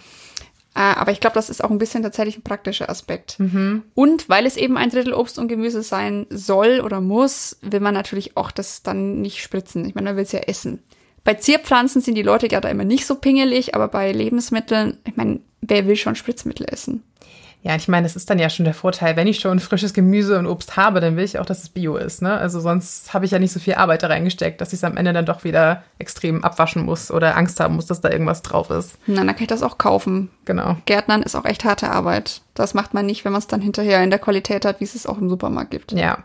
Äh, 0.74 0.80
aber 0.80 1.12
ich 1.12 1.20
glaube, 1.20 1.34
das 1.34 1.50
ist 1.50 1.64
auch 1.64 1.70
ein 1.70 1.78
bisschen 1.78 2.04
tatsächlich 2.04 2.38
ein 2.38 2.44
praktischer 2.44 2.90
Aspekt. 2.90 3.40
Mhm. 3.40 3.84
Und 3.94 4.30
weil 4.30 4.46
es 4.46 4.56
eben 4.56 4.78
ein 4.78 4.90
Drittel 4.90 5.14
Obst 5.14 5.38
und 5.38 5.50
Gemüse 5.50 5.84
sein 5.84 6.28
soll 6.30 6.80
oder 6.80 7.02
muss, 7.02 7.58
will 7.62 7.82
man 7.82 7.94
natürlich 7.94 8.38
auch 8.38 8.52
das 8.52 8.82
dann 8.82 9.22
nicht 9.22 9.42
spritzen. 9.42 9.86
Ich 9.86 9.96
meine, 9.96 10.10
man 10.10 10.16
will 10.16 10.24
es 10.24 10.32
ja 10.32 10.40
essen. 10.40 10.82
Bei 11.24 11.34
Zierpflanzen 11.36 12.02
sind 12.02 12.16
die 12.16 12.24
Leute 12.24 12.48
ja 12.48 12.62
da 12.62 12.70
immer 12.70 12.86
nicht 12.86 13.06
so 13.06 13.16
pingelig, 13.16 13.76
aber 13.76 13.90
bei 13.90 14.12
Lebensmitteln, 14.12 14.98
ich 15.06 15.18
meine, 15.18 15.42
wer 15.62 15.86
will 15.86 15.96
schon 15.96 16.16
Spritzmittel 16.16 16.66
essen? 16.70 17.04
Ja, 17.64 17.76
ich 17.76 17.88
meine, 17.88 18.08
es 18.08 18.16
ist 18.16 18.30
dann 18.30 18.40
ja 18.40 18.50
schon 18.50 18.66
der 18.66 18.74
Vorteil, 18.74 19.16
wenn 19.16 19.28
ich 19.28 19.40
schon 19.40 19.60
frisches 19.60 19.94
Gemüse 19.94 20.40
und 20.40 20.48
Obst 20.48 20.78
habe, 20.78 21.00
dann 21.00 21.16
will 21.16 21.24
ich 21.24 21.38
auch, 21.38 21.46
dass 21.46 21.62
es 21.62 21.70
bio 21.70 21.96
ist. 21.96 22.24
Ne? 22.24 22.34
Also 22.34 22.60
sonst 22.60 23.14
habe 23.14 23.26
ich 23.26 23.32
ja 23.32 23.40
nicht 23.40 23.52
so 23.52 23.60
viel 23.60 23.76
Arbeit 23.76 24.02
da 24.02 24.08
reingesteckt, 24.08 24.60
dass 24.62 24.74
ich 24.74 24.80
es 24.80 24.84
am 24.84 24.98
Ende 24.98 25.14
dann 25.14 25.28
doch 25.28 25.44
wieder 25.44 25.84
extrem 26.00 26.44
abwaschen 26.44 26.84
muss 26.84 27.12
oder 27.12 27.38
Angst 27.38 27.60
haben 27.60 27.76
muss, 27.76 27.86
dass 27.86 28.02
da 28.02 28.10
irgendwas 28.10 28.42
drauf 28.42 28.72
ist. 28.72 28.98
Na, 29.06 29.24
dann 29.24 29.28
kann 29.28 29.44
ich 29.44 29.48
das 29.48 29.62
auch 29.62 29.78
kaufen. 29.78 30.32
Genau. 30.46 30.78
Gärtnern 30.86 31.22
ist 31.22 31.36
auch 31.36 31.46
echt 31.46 31.64
harte 31.64 31.92
Arbeit. 31.92 32.42
Das 32.56 32.74
macht 32.74 32.96
man 32.96 33.06
nicht, 33.06 33.26
wenn 33.26 33.32
man 33.32 33.40
es 33.40 33.48
dann 33.48 33.62
hinterher 33.62 34.04
in 34.04 34.10
der 34.10 34.20
Qualität 34.20 34.66
hat, 34.66 34.80
wie 34.80 34.86
es 34.86 34.96
es 34.96 35.06
auch 35.06 35.20
im 35.20 35.30
Supermarkt 35.30 35.70
gibt. 35.70 35.92
Ja. 35.92 36.24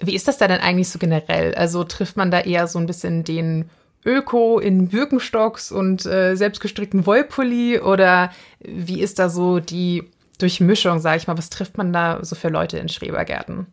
Wie 0.00 0.16
ist 0.16 0.26
das 0.26 0.38
da 0.38 0.48
denn 0.48 0.60
eigentlich 0.60 0.88
so 0.88 0.98
generell? 0.98 1.54
Also 1.54 1.84
trifft 1.84 2.16
man 2.16 2.32
da 2.32 2.40
eher 2.40 2.66
so 2.66 2.80
ein 2.80 2.86
bisschen 2.86 3.22
den 3.22 3.70
Öko 4.04 4.58
in 4.58 4.88
Birkenstocks 4.88 5.70
und 5.70 6.04
äh, 6.06 6.34
selbstgestrickten 6.34 7.06
Wollpulli 7.06 7.78
oder 7.78 8.32
wie 8.58 9.00
ist 9.00 9.20
da 9.20 9.28
so 9.28 9.60
die 9.60 10.10
Durchmischung, 10.42 10.98
sage 10.98 11.18
ich 11.18 11.26
mal. 11.26 11.38
Was 11.38 11.50
trifft 11.50 11.78
man 11.78 11.92
da 11.92 12.18
so 12.22 12.34
für 12.34 12.48
Leute 12.48 12.78
in 12.78 12.88
Schrebergärten? 12.88 13.66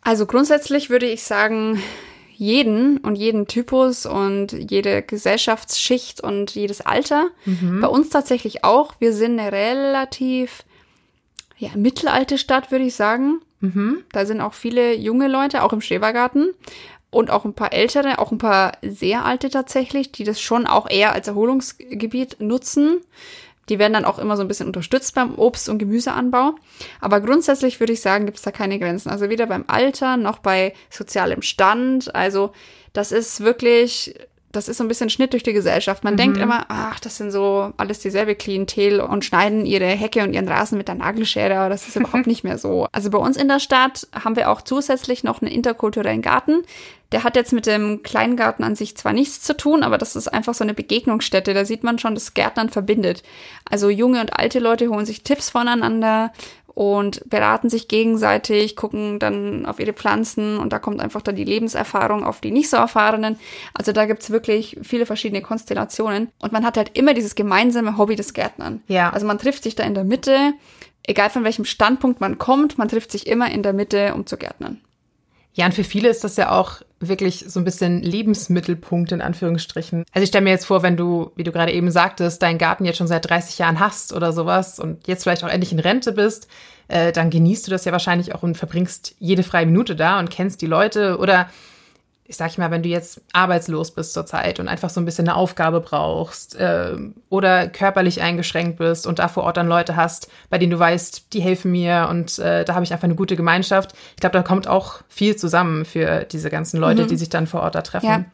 Also 0.00 0.26
grundsätzlich 0.26 0.88
würde 0.88 1.06
ich 1.06 1.24
sagen, 1.24 1.82
jeden 2.36 2.98
und 2.98 3.16
jeden 3.16 3.46
Typus 3.46 4.06
und 4.06 4.52
jede 4.52 5.02
Gesellschaftsschicht 5.02 6.20
und 6.20 6.54
jedes 6.54 6.80
Alter. 6.80 7.28
Mhm. 7.44 7.80
Bei 7.80 7.88
uns 7.88 8.10
tatsächlich 8.10 8.62
auch. 8.62 8.94
Wir 8.98 9.12
sind 9.12 9.38
eine 9.38 9.52
relativ 9.52 10.64
ja, 11.58 11.70
mittelalte 11.74 12.36
Stadt, 12.38 12.70
würde 12.70 12.84
ich 12.84 12.94
sagen. 12.94 13.40
Mhm. 13.60 14.04
Da 14.12 14.26
sind 14.26 14.40
auch 14.40 14.54
viele 14.54 14.94
junge 14.94 15.28
Leute, 15.28 15.62
auch 15.62 15.72
im 15.72 15.80
Schrebergarten. 15.80 16.52
Und 17.10 17.30
auch 17.30 17.44
ein 17.46 17.54
paar 17.54 17.72
ältere, 17.72 18.18
auch 18.18 18.32
ein 18.32 18.38
paar 18.38 18.72
sehr 18.82 19.24
alte 19.24 19.48
tatsächlich, 19.48 20.12
die 20.12 20.24
das 20.24 20.40
schon 20.40 20.66
auch 20.66 20.90
eher 20.90 21.12
als 21.12 21.28
Erholungsgebiet 21.28 22.40
nutzen. 22.40 23.00
Die 23.68 23.78
werden 23.78 23.94
dann 23.94 24.04
auch 24.04 24.18
immer 24.18 24.36
so 24.36 24.42
ein 24.42 24.48
bisschen 24.48 24.68
unterstützt 24.68 25.14
beim 25.14 25.34
Obst- 25.34 25.68
und 25.68 25.78
Gemüseanbau. 25.78 26.54
Aber 27.00 27.20
grundsätzlich 27.20 27.80
würde 27.80 27.92
ich 27.92 28.00
sagen, 28.00 28.26
gibt 28.26 28.38
es 28.38 28.44
da 28.44 28.52
keine 28.52 28.78
Grenzen. 28.78 29.10
Also 29.10 29.28
weder 29.28 29.46
beim 29.46 29.64
Alter 29.66 30.16
noch 30.16 30.38
bei 30.38 30.72
sozialem 30.90 31.42
Stand. 31.42 32.14
Also 32.14 32.52
das 32.92 33.12
ist 33.12 33.40
wirklich, 33.40 34.14
das 34.52 34.68
ist 34.68 34.78
so 34.78 34.84
ein 34.84 34.88
bisschen 34.88 35.10
Schnitt 35.10 35.32
durch 35.32 35.42
die 35.42 35.52
Gesellschaft. 35.52 36.04
Man 36.04 36.14
mhm. 36.14 36.18
denkt 36.18 36.38
immer, 36.38 36.66
ach, 36.68 36.98
das 37.00 37.16
sind 37.16 37.30
so 37.30 37.72
alles 37.76 37.98
dieselbe 37.98 38.34
Klientel 38.34 39.00
und 39.00 39.24
schneiden 39.24 39.66
ihre 39.66 39.86
Hecke 39.86 40.22
und 40.22 40.32
ihren 40.32 40.48
Rasen 40.48 40.78
mit 40.78 40.88
der 40.88 40.94
Nagelschere, 40.94 41.58
aber 41.58 41.68
das 41.68 41.88
ist 41.88 41.96
überhaupt 41.96 42.26
nicht 42.26 42.44
mehr 42.44 42.58
so. 42.58 42.88
Also 42.92 43.10
bei 43.10 43.18
uns 43.18 43.36
in 43.36 43.48
der 43.48 43.60
Stadt 43.60 44.06
haben 44.12 44.36
wir 44.36 44.50
auch 44.50 44.62
zusätzlich 44.62 45.24
noch 45.24 45.42
einen 45.42 45.50
interkulturellen 45.50 46.22
Garten. 46.22 46.62
Der 47.12 47.22
hat 47.22 47.36
jetzt 47.36 47.52
mit 47.52 47.66
dem 47.66 48.02
Kleingarten 48.02 48.64
an 48.64 48.74
sich 48.74 48.96
zwar 48.96 49.12
nichts 49.12 49.40
zu 49.40 49.56
tun, 49.56 49.82
aber 49.82 49.98
das 49.98 50.16
ist 50.16 50.28
einfach 50.28 50.54
so 50.54 50.64
eine 50.64 50.74
Begegnungsstätte. 50.74 51.54
Da 51.54 51.64
sieht 51.64 51.84
man 51.84 51.98
schon, 51.98 52.14
dass 52.14 52.34
Gärtnern 52.34 52.68
verbindet. 52.68 53.22
Also 53.70 53.90
junge 53.90 54.20
und 54.20 54.36
alte 54.36 54.58
Leute 54.58 54.88
holen 54.88 55.06
sich 55.06 55.22
Tipps 55.22 55.50
voneinander 55.50 56.32
und 56.76 57.22
beraten 57.30 57.70
sich 57.70 57.88
gegenseitig, 57.88 58.76
gucken 58.76 59.18
dann 59.18 59.64
auf 59.64 59.80
ihre 59.80 59.94
Pflanzen 59.94 60.58
und 60.58 60.74
da 60.74 60.78
kommt 60.78 61.00
einfach 61.00 61.22
dann 61.22 61.34
die 61.34 61.44
Lebenserfahrung 61.44 62.22
auf 62.22 62.42
die 62.42 62.50
nicht 62.50 62.68
so 62.68 62.76
erfahrenen. 62.76 63.38
Also 63.72 63.92
da 63.92 64.04
gibt's 64.04 64.28
wirklich 64.28 64.76
viele 64.82 65.06
verschiedene 65.06 65.40
Konstellationen 65.40 66.28
und 66.38 66.52
man 66.52 66.66
hat 66.66 66.76
halt 66.76 66.90
immer 66.92 67.14
dieses 67.14 67.34
gemeinsame 67.34 67.96
Hobby 67.96 68.14
des 68.14 68.34
Gärtnern. 68.34 68.82
Ja. 68.88 69.08
Also 69.08 69.26
man 69.26 69.38
trifft 69.38 69.62
sich 69.62 69.74
da 69.74 69.84
in 69.84 69.94
der 69.94 70.04
Mitte, 70.04 70.52
egal 71.02 71.30
von 71.30 71.44
welchem 71.44 71.64
Standpunkt 71.64 72.20
man 72.20 72.36
kommt, 72.36 72.76
man 72.76 72.88
trifft 72.88 73.10
sich 73.10 73.26
immer 73.26 73.50
in 73.50 73.62
der 73.62 73.72
Mitte, 73.72 74.12
um 74.12 74.26
zu 74.26 74.36
gärtnern. 74.36 74.82
Ja, 75.54 75.64
und 75.64 75.72
für 75.72 75.82
viele 75.82 76.10
ist 76.10 76.24
das 76.24 76.36
ja 76.36 76.50
auch 76.50 76.82
wirklich 77.00 77.44
so 77.48 77.60
ein 77.60 77.64
bisschen 77.64 78.02
Lebensmittelpunkt 78.02 79.12
in 79.12 79.20
Anführungsstrichen. 79.20 80.04
Also 80.12 80.22
ich 80.22 80.28
stelle 80.28 80.44
mir 80.44 80.50
jetzt 80.50 80.64
vor, 80.64 80.82
wenn 80.82 80.96
du, 80.96 81.30
wie 81.36 81.44
du 81.44 81.52
gerade 81.52 81.72
eben 81.72 81.90
sagtest, 81.90 82.42
deinen 82.42 82.58
Garten 82.58 82.84
jetzt 82.84 82.96
schon 82.96 83.06
seit 83.06 83.28
30 83.28 83.58
Jahren 83.58 83.80
hast 83.80 84.12
oder 84.14 84.32
sowas 84.32 84.78
und 84.78 85.06
jetzt 85.06 85.24
vielleicht 85.24 85.44
auch 85.44 85.48
endlich 85.48 85.72
in 85.72 85.78
Rente 85.78 86.12
bist, 86.12 86.48
äh, 86.88 87.12
dann 87.12 87.30
genießt 87.30 87.66
du 87.66 87.70
das 87.70 87.84
ja 87.84 87.92
wahrscheinlich 87.92 88.34
auch 88.34 88.42
und 88.42 88.56
verbringst 88.56 89.14
jede 89.18 89.42
freie 89.42 89.66
Minute 89.66 89.96
da 89.96 90.18
und 90.18 90.30
kennst 90.30 90.62
die 90.62 90.66
Leute 90.66 91.18
oder 91.18 91.50
ich 92.28 92.36
sag 92.36 92.58
mal, 92.58 92.70
wenn 92.70 92.82
du 92.82 92.88
jetzt 92.88 93.20
arbeitslos 93.32 93.92
bist 93.92 94.12
zurzeit 94.12 94.58
und 94.60 94.68
einfach 94.68 94.90
so 94.90 95.00
ein 95.00 95.04
bisschen 95.04 95.28
eine 95.28 95.36
Aufgabe 95.36 95.80
brauchst 95.80 96.56
äh, 96.56 96.96
oder 97.28 97.68
körperlich 97.68 98.20
eingeschränkt 98.20 98.78
bist 98.78 99.06
und 99.06 99.18
da 99.18 99.28
vor 99.28 99.44
Ort 99.44 99.56
dann 99.56 99.68
Leute 99.68 99.96
hast, 99.96 100.30
bei 100.50 100.58
denen 100.58 100.72
du 100.72 100.78
weißt, 100.78 101.32
die 101.32 101.40
helfen 101.40 101.70
mir 101.70 102.08
und 102.10 102.38
äh, 102.38 102.64
da 102.64 102.74
habe 102.74 102.84
ich 102.84 102.92
einfach 102.92 103.04
eine 103.04 103.14
gute 103.14 103.36
Gemeinschaft. 103.36 103.94
Ich 104.14 104.20
glaube, 104.20 104.34
da 104.34 104.42
kommt 104.42 104.68
auch 104.68 105.02
viel 105.08 105.36
zusammen 105.36 105.84
für 105.84 106.24
diese 106.24 106.50
ganzen 106.50 106.80
Leute, 106.80 107.04
mhm. 107.04 107.08
die 107.08 107.16
sich 107.16 107.28
dann 107.28 107.46
vor 107.46 107.62
Ort 107.62 107.74
da 107.74 107.82
treffen. 107.82 108.06
Ja. 108.06 108.24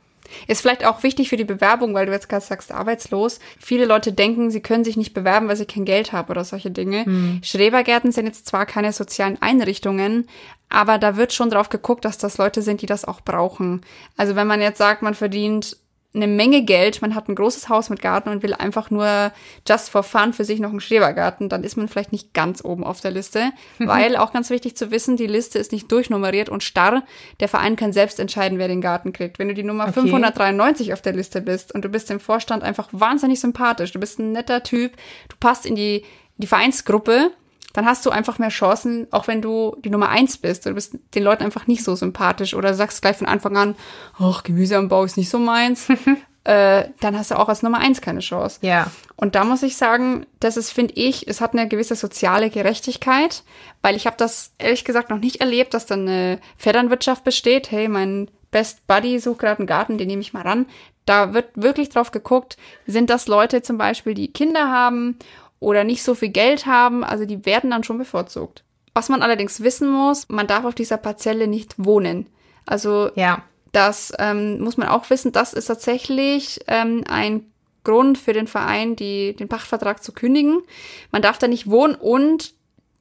Ist 0.47 0.63
vielleicht 0.63 0.85
auch 0.85 1.03
wichtig 1.03 1.29
für 1.29 1.37
die 1.37 1.45
Bewerbung, 1.45 1.95
weil 1.95 2.07
du 2.07 2.13
jetzt 2.13 2.29
gerade 2.29 2.45
sagst, 2.45 2.73
arbeitslos. 2.73 3.41
Viele 3.59 3.85
Leute 3.85 4.13
denken, 4.13 4.51
sie 4.51 4.61
können 4.61 4.85
sich 4.85 4.97
nicht 4.97 5.15
bewerben, 5.15 5.49
weil 5.49 5.57
sie 5.57 5.67
kein 5.67 5.85
Geld 5.85 6.13
haben 6.13 6.31
oder 6.31 6.45
solche 6.45 6.71
Dinge. 6.71 7.05
Hm. 7.05 7.41
Schrebergärten 7.43 8.13
sind 8.13 8.27
jetzt 8.27 8.47
zwar 8.47 8.67
keine 8.67 8.93
sozialen 8.93 9.41
Einrichtungen, 9.41 10.29
aber 10.69 10.99
da 10.99 11.17
wird 11.17 11.33
schon 11.33 11.51
drauf 11.51 11.69
geguckt, 11.69 12.05
dass 12.05 12.19
das 12.19 12.39
Leute 12.39 12.63
sind, 12.63 12.81
die 12.83 12.87
das 12.87 13.05
auch 13.05 13.21
brauchen. 13.21 13.83
Also 14.17 14.37
wenn 14.37 14.47
man 14.47 14.61
jetzt 14.61 14.79
sagt, 14.79 15.03
man 15.03 15.15
verdient 15.15 15.77
eine 16.15 16.27
Menge 16.27 16.63
Geld, 16.65 17.01
man 17.01 17.15
hat 17.15 17.29
ein 17.29 17.35
großes 17.35 17.69
Haus 17.69 17.89
mit 17.89 18.03
Garten 18.03 18.29
und 18.29 18.43
will 18.43 18.53
einfach 18.53 18.91
nur 18.91 19.33
just 19.67 19.89
for 19.89 20.03
fun 20.03 20.33
für 20.33 20.45
sich 20.45 20.61
noch 20.61 20.71
einen 20.71 20.81
Schrebergarten, 20.81 21.49
dann 21.49 21.65
ist 21.65 21.77
man 21.77 21.89
vielleicht 21.89 22.13
nicht 22.13 22.35
ganz 22.35 22.63
oben 22.65 22.85
auf 22.85 23.01
der 23.01 23.13
Liste, 23.13 23.53
weil 23.79 24.17
auch 24.17 24.33
ganz 24.33 24.51
wichtig 24.51 24.77
zu 24.77 24.91
wissen, 24.91 25.17
die 25.17 25.27
Liste 25.27 25.59
ist 25.59 25.73
nicht 25.73 25.91
durchnummeriert 25.91 26.51
und 26.51 26.63
starr. 26.63 27.03
Der 27.41 27.49
Verein 27.49 27.77
kann 27.77 27.93
selbst 27.93 28.21
entscheiden, 28.21 28.59
wer 28.59 28.69
den 28.69 28.83
Garten 28.83 29.13
kriegt. 29.13 29.39
Wenn 29.39 29.49
du 29.49 29.55
die 29.55 29.63
Nummer 29.63 29.85
okay. 29.85 30.01
593 30.01 30.93
auf 30.93 31.01
der 31.01 31.15
Liste 31.15 31.41
bist 31.41 31.75
und 31.75 31.85
du 31.85 31.89
bist 31.89 32.11
im 32.11 32.21
Vorstand 32.21 32.63
einfach 32.63 32.89
wahnsinnig 32.93 33.41
sympathisch, 33.41 33.93
du 33.93 34.01
bist 34.01 34.19
ein 34.19 34.33
netter 34.33 34.63
Typ, 34.63 34.93
du 35.29 35.37
passt 35.41 35.65
in 35.65 35.75
die, 35.75 36.05
die 36.37 36.47
Vereinsgruppe, 36.47 37.31
dann 37.73 37.87
hast 37.87 38.05
du 38.05 38.11
einfach 38.11 38.39
mehr 38.39 38.51
Chancen, 38.51 39.07
auch 39.11 39.29
wenn 39.29 39.43
du 39.43 39.77
die 39.85 39.91
Nummer 39.91 40.09
eins 40.09 40.37
bist. 40.39 40.67
Du 40.67 40.75
bist 40.75 40.97
den 41.15 41.23
Leuten 41.23 41.43
einfach 41.43 41.67
nicht 41.67 41.85
so 41.85 41.95
sympathisch 41.95 42.55
oder 42.55 42.75
sagst 42.75 43.03
gleich 43.03 43.17
von 43.17 43.27
Anfang 43.27 43.57
an, 43.57 43.75
ach, 44.19 44.43
Gemüseanbau 44.43 45.05
ist 45.05 45.17
nicht 45.17 45.31
so 45.31 45.39
meins. 45.39 45.89
äh, 46.45 46.85
dann 47.01 47.17
hast 47.17 47.31
du 47.31 47.39
auch 47.39 47.49
als 47.49 47.63
Nummer 47.63 47.79
eins 47.79 48.01
keine 48.01 48.21
Chance. 48.21 48.59
Ja. 48.63 48.91
Und 49.17 49.35
da 49.35 49.45
muss 49.45 49.63
ich 49.63 49.77
sagen, 49.77 50.27
das 50.41 50.57
ist, 50.57 50.71
finde 50.71 50.95
ich, 50.95 51.29
es 51.29 51.41
hat 51.41 51.53
eine 51.53 51.69
gewisse 51.69 51.95
soziale 51.95 52.51
Gerechtigkeit, 52.51 53.45
weil 53.81 53.97
ich 53.97 54.07
habe 54.07 54.17
das 54.19 54.53
ehrlich 54.59 54.85
gesagt 54.85 55.11
noch 55.11 55.19
nicht 55.19 55.37
erlebt, 55.41 55.75
dass 55.75 55.87
dann 55.87 56.09
eine 56.09 56.41
Vetternwirtschaft 56.57 57.25
besteht. 57.25 57.71
Hey, 57.71 57.89
mein 57.89 58.29
Best 58.51 58.87
Buddy 58.87 59.19
sucht 59.19 59.41
gerade 59.41 59.61
einen 59.61 59.67
Garten, 59.67 59.99
den 59.99 60.09
nehme 60.09 60.23
ich 60.23 60.33
mal 60.33 60.43
ran. 60.43 60.67
Da 61.05 61.35
wird 61.35 61.51
wirklich 61.55 61.89
drauf 61.89 62.13
geguckt, 62.13 62.57
sind 62.87 63.11
das 63.11 63.27
Leute 63.27 63.63
zum 63.63 63.77
Beispiel, 63.77 64.15
die 64.15 64.33
Kinder 64.33 64.71
haben 64.71 65.19
oder 65.63 65.85
nicht 65.85 66.03
so 66.03 66.15
viel 66.15 66.31
Geld 66.31 66.67
haben, 66.67 67.05
also 67.05 67.25
die 67.25 67.47
werden 67.47 67.71
dann 67.71 67.85
schon 67.85 67.99
bevorzugt. 67.99 68.65
Was 68.95 69.09
man 69.09 69.23
allerdings 69.23 69.63
wissen 69.63 69.91
muss, 69.91 70.29
man 70.29 70.47
darf 70.47 70.65
auf 70.65 70.75
dieser 70.75 70.99
Parzelle 70.99 71.47
nicht 71.47 71.75
wohnen. 71.79 72.27
Also 72.67 73.11
ja. 73.15 73.43
das 73.73 74.13
ähm, 74.19 74.61
muss 74.61 74.77
man 74.77 74.89
auch 74.89 75.09
wissen, 75.09 75.33
das 75.33 75.55
ist 75.55 75.67
tatsächlich 75.67 76.61
ähm, 76.67 77.05
ein 77.09 77.47
Grund 77.85 78.19
für 78.19 78.33
den 78.33 78.47
Verein, 78.47 78.97
die, 78.97 79.35
den 79.35 79.49
Pachtvertrag 79.49 80.03
zu 80.03 80.13
kündigen. 80.13 80.63
Man 81.11 81.23
darf 81.23 81.39
da 81.39 81.49
nicht 81.49 81.71
wohnen 81.71 81.95
und 81.95 82.55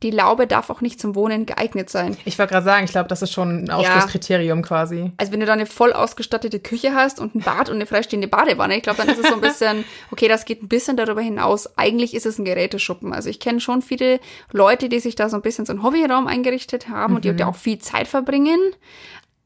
die 0.03 0.11
Laube 0.11 0.47
darf 0.47 0.69
auch 0.69 0.81
nicht 0.81 0.99
zum 0.99 1.15
Wohnen 1.15 1.45
geeignet 1.45 1.89
sein. 1.89 2.17
Ich 2.25 2.39
wollte 2.39 2.53
gerade 2.53 2.65
sagen, 2.65 2.85
ich 2.85 2.91
glaube, 2.91 3.07
das 3.07 3.21
ist 3.21 3.31
schon 3.31 3.65
ein 3.65 3.69
Ausschlusskriterium 3.69 4.59
ja. 4.59 4.65
quasi. 4.65 5.11
Also 5.17 5.31
wenn 5.31 5.39
du 5.39 5.45
da 5.45 5.53
eine 5.53 5.67
voll 5.67 5.93
ausgestattete 5.93 6.59
Küche 6.59 6.95
hast 6.95 7.19
und 7.19 7.35
ein 7.35 7.41
Bad 7.41 7.69
und 7.69 7.75
eine 7.75 7.85
freistehende 7.85 8.27
Badewanne, 8.27 8.77
ich 8.77 8.83
glaube, 8.83 8.97
dann 8.97 9.09
ist 9.09 9.19
es 9.19 9.27
so 9.27 9.35
ein 9.35 9.41
bisschen, 9.41 9.85
okay, 10.11 10.27
das 10.27 10.45
geht 10.45 10.63
ein 10.63 10.67
bisschen 10.67 10.97
darüber 10.97 11.21
hinaus. 11.21 11.77
Eigentlich 11.77 12.15
ist 12.15 12.25
es 12.25 12.39
ein 12.39 12.45
Geräteschuppen. 12.45 13.13
Also 13.13 13.29
ich 13.29 13.39
kenne 13.39 13.59
schon 13.59 13.81
viele 13.81 14.19
Leute, 14.51 14.89
die 14.89 14.99
sich 14.99 15.15
da 15.15 15.29
so 15.29 15.35
ein 15.35 15.43
bisschen 15.43 15.65
so 15.65 15.73
einen 15.73 15.83
Hobbyraum 15.83 16.27
eingerichtet 16.27 16.89
haben 16.89 17.13
mhm. 17.13 17.15
und 17.17 17.25
die 17.25 17.35
da 17.35 17.47
auch 17.47 17.55
viel 17.55 17.77
Zeit 17.77 18.07
verbringen. 18.07 18.59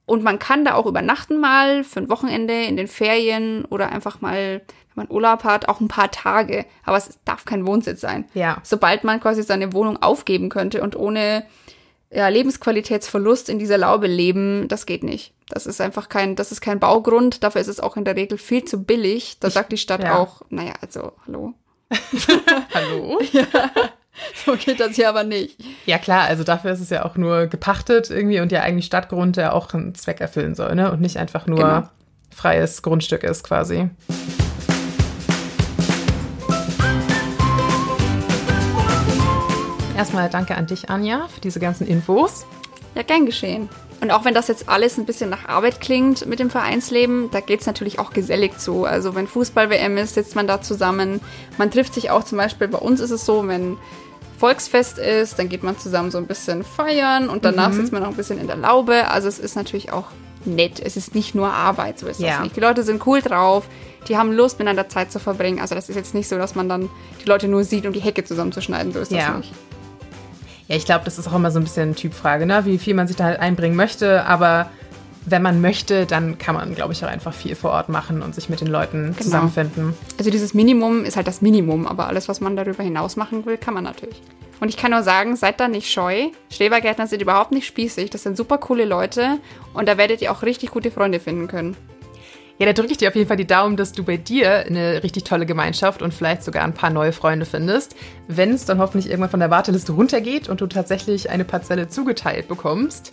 Und 0.06 0.24
man 0.24 0.40
kann 0.40 0.64
da 0.64 0.76
auch 0.76 0.86
übernachten 0.86 1.40
mal 1.40 1.84
für 1.84 2.00
ein 2.00 2.10
Wochenende 2.10 2.64
in 2.64 2.78
den 2.78 2.88
Ferien 2.88 3.66
oder 3.66 3.92
einfach 3.92 4.22
mal 4.22 4.62
wenn 4.96 5.06
man 5.08 5.12
Urlaub 5.16 5.44
hat, 5.44 5.68
auch 5.68 5.80
ein 5.80 5.88
paar 5.88 6.12
Tage. 6.12 6.66
Aber 6.84 6.98
es 6.98 7.20
darf 7.26 7.46
kein 7.46 7.68
Wohnsitz 7.68 8.02
sein. 8.02 8.26
Ja. 8.34 8.58
Sobald 8.64 9.04
man 9.04 9.20
quasi 9.20 9.44
seine 9.44 9.74
Wohnung 9.74 10.02
aufgeben 10.02 10.50
könnte 10.50 10.82
und 10.82 10.96
ohne 10.96 11.46
ja, 12.12 12.28
Lebensqualitätsverlust 12.28 13.50
in 13.50 13.60
dieser 13.60 13.78
Laube 13.78 14.08
leben, 14.08 14.68
das 14.68 14.86
geht 14.86 15.04
nicht. 15.04 15.34
Das 15.50 15.66
ist 15.66 15.82
einfach 15.82 16.10
kein, 16.10 16.36
das 16.36 16.52
ist 16.52 16.62
kein 16.62 16.80
Baugrund. 16.80 17.44
Dafür 17.44 17.62
ist 17.62 17.68
es 17.68 17.80
auch 17.80 17.98
in 17.98 18.06
der 18.06 18.16
Regel 18.16 18.38
viel 18.38 18.64
zu 18.64 18.84
billig. 18.84 19.38
Da 19.40 19.50
sagt 19.50 19.72
die 19.72 19.78
Stadt 19.78 20.04
ja. 20.04 20.18
auch, 20.18 20.42
naja, 20.50 20.74
also, 20.82 21.12
hallo. 21.26 21.54
hallo? 22.74 23.20
ja. 23.32 23.46
So 24.46 24.56
geht 24.56 24.80
das 24.80 24.96
hier 24.96 25.10
aber 25.10 25.24
nicht. 25.24 25.58
Ja 25.86 25.98
klar, 25.98 26.22
also 26.22 26.44
dafür 26.44 26.72
ist 26.72 26.80
es 26.80 26.90
ja 26.90 27.04
auch 27.04 27.18
nur 27.18 27.48
gepachtet 27.48 28.10
irgendwie 28.10 28.40
und 28.40 28.52
ja 28.52 28.62
eigentlich 28.62 28.86
Stadtgrund, 28.86 29.36
der 29.36 29.54
auch 29.54 29.74
einen 29.74 29.94
Zweck 29.94 30.22
erfüllen 30.22 30.56
soll, 30.56 30.76
ne? 30.76 30.92
Und 30.92 31.02
nicht 31.02 31.18
einfach 31.18 31.48
nur 31.48 31.58
genau. 31.58 31.90
freies 32.34 32.82
Grundstück 32.82 33.24
ist 33.24 33.44
quasi. 33.44 33.90
Erstmal 39.96 40.30
danke 40.30 40.56
an 40.56 40.68
dich, 40.68 40.90
Anja, 40.90 41.28
für 41.28 41.42
diese 41.42 41.60
ganzen 41.60 41.88
Infos. 41.88 42.46
Ja, 42.96 43.04
gern 43.04 43.26
geschehen. 43.26 43.70
Und 44.02 44.12
auch 44.12 44.26
wenn 44.26 44.34
das 44.34 44.50
jetzt 44.50 44.68
alles 44.68 44.98
ein 44.98 45.06
bisschen 45.06 45.30
nach 45.30 45.48
Arbeit 45.48 45.80
klingt 45.80 46.26
mit 46.26 46.40
dem 46.40 46.50
Vereinsleben, 46.50 47.32
da 47.32 47.40
geht 47.40 47.62
es 47.62 47.66
natürlich 47.66 47.98
auch 47.98 48.12
gesellig 48.12 48.58
zu. 48.60 48.86
Also 48.86 49.16
wenn 49.16 49.26
Fußball-WM 49.26 49.98
ist, 49.98 50.16
sitzt 50.16 50.36
man 50.36 50.48
da 50.48 50.62
zusammen. 50.62 51.22
Man 51.58 51.72
trifft 51.72 51.94
sich 51.94 52.12
auch 52.12 52.24
zum 52.24 52.38
Beispiel, 52.38 52.68
bei 52.68 52.78
uns 52.78 53.00
ist 53.00 53.12
es 53.12 53.26
so, 53.26 53.48
wenn 53.48 53.78
Volksfest 54.38 54.98
ist, 54.98 55.40
dann 55.40 55.48
geht 55.48 55.64
man 55.64 55.78
zusammen 55.78 56.12
so 56.12 56.18
ein 56.18 56.28
bisschen 56.28 56.64
feiern 56.64 57.30
und 57.30 57.46
danach 57.46 57.70
mhm. 57.70 57.76
sitzt 57.76 57.94
man 57.94 58.04
auch 58.04 58.10
ein 58.10 58.18
bisschen 58.18 58.38
in 58.38 58.48
der 58.48 58.58
Laube. 58.58 59.10
Also 59.10 59.30
es 59.30 59.40
ist 59.40 59.56
natürlich 59.56 59.94
auch 59.94 60.08
nett. 60.44 60.82
Es 60.82 60.98
ist 60.98 61.16
nicht 61.16 61.36
nur 61.36 61.52
Arbeit, 61.52 62.00
so 62.00 62.08
ist 62.08 62.20
ja. 62.20 62.34
das 62.34 62.44
nicht. 62.44 62.56
Die 62.58 62.60
Leute 62.60 62.84
sind 62.84 63.08
cool 63.08 63.22
drauf, 63.22 63.68
die 64.10 64.18
haben 64.18 64.34
Lust, 64.34 64.60
miteinander 64.60 64.90
Zeit 64.90 65.12
zu 65.12 65.20
verbringen. 65.20 65.60
Also 65.62 65.74
das 65.74 65.90
ist 65.90 65.96
jetzt 65.96 66.14
nicht 66.14 66.28
so, 66.28 66.38
dass 66.38 66.54
man 66.54 66.68
dann 66.68 66.90
die 67.24 67.30
Leute 67.30 67.48
nur 67.48 67.64
sieht, 67.64 67.86
um 67.86 67.94
die 67.94 68.02
Hecke 68.02 68.26
zusammenzuschneiden. 68.26 68.92
So 68.92 69.00
ist 69.00 69.12
ja. 69.12 69.30
das 69.30 69.38
nicht. 69.38 69.54
Ja, 70.68 70.76
ich 70.76 70.86
glaube, 70.86 71.06
das 71.06 71.20
ist 71.20 71.28
auch 71.28 71.36
immer 71.36 71.52
so 71.52 71.60
ein 71.60 71.64
bisschen 71.64 71.96
Typfrage, 71.96 72.46
ne? 72.46 72.66
wie 72.66 72.78
viel 72.78 72.96
man 72.96 73.08
sich 73.08 73.16
da 73.16 73.26
halt 73.26 73.40
einbringen 73.40 73.76
möchte. 73.76 74.26
Aber 74.26 74.70
wenn 75.26 75.42
man 75.42 75.62
möchte, 75.62 76.06
dann 76.06 76.38
kann 76.38 76.56
man, 76.56 76.76
glaube 76.76 76.94
ich, 76.94 77.04
auch 77.04 77.10
einfach 77.10 77.34
viel 77.34 77.56
vor 77.56 77.72
Ort 77.72 77.90
machen 77.90 78.22
und 78.22 78.36
sich 78.36 78.50
mit 78.50 78.62
den 78.62 78.68
Leuten 78.68 79.08
genau. 79.08 79.22
zusammenfinden. 79.22 79.94
Also 80.18 80.30
dieses 80.32 80.54
Minimum 80.54 81.04
ist 81.04 81.18
halt 81.18 81.28
das 81.28 81.42
Minimum, 81.42 81.88
aber 81.88 82.08
alles, 82.08 82.28
was 82.28 82.42
man 82.42 82.56
darüber 82.56 82.84
hinaus 82.84 83.16
machen 83.16 83.46
will, 83.46 83.58
kann 83.58 83.74
man 83.74 83.84
natürlich. 83.84 84.22
Und 84.60 84.70
ich 84.70 84.78
kann 84.78 84.92
nur 84.92 85.04
sagen, 85.04 85.36
seid 85.36 85.60
da 85.60 85.68
nicht 85.68 85.92
scheu. 85.92 86.30
Schrebergärtner 86.50 87.08
sind 87.08 87.22
überhaupt 87.22 87.52
nicht 87.52 87.66
spießig. 87.66 88.10
Das 88.10 88.24
sind 88.24 88.38
super 88.38 88.58
coole 88.58 88.86
Leute 88.86 89.40
und 89.74 89.88
da 89.88 89.98
werdet 89.98 90.22
ihr 90.22 90.32
auch 90.32 90.44
richtig 90.44 90.72
gute 90.72 90.92
Freunde 90.92 91.20
finden 91.20 91.48
können. 91.48 91.76
Ja, 92.58 92.66
da 92.66 92.74
drücke 92.74 92.94
ich 92.94 92.98
dir 92.98 93.10
auf 93.10 93.16
jeden 93.16 93.28
Fall 93.28 93.36
die 93.36 93.48
Daumen, 93.48 93.76
dass 93.76 93.92
du 93.92 94.04
bei 94.04 94.16
dir 94.16 94.66
eine 94.66 95.04
richtig 95.04 95.26
tolle 95.26 95.46
Gemeinschaft 95.46 96.02
und 96.02 96.14
vielleicht 96.14 96.42
sogar 96.42 96.64
ein 96.64 96.74
paar 96.74 96.90
neue 96.90 97.12
Freunde 97.12 97.46
findest. 97.46 97.96
Wenn 98.30 98.54
es 98.54 98.64
dann 98.64 98.80
hoffentlich 98.80 99.10
irgendwann 99.10 99.30
von 99.30 99.42
der 99.42 99.52
Warteliste 99.52 99.92
runtergeht 99.92 100.48
und 100.48 100.62
du 100.62 100.68
tatsächlich 100.68 101.30
eine 101.30 101.44
Parzelle 101.44 101.90
zugeteilt 101.90 102.48
bekommst. 102.48 103.12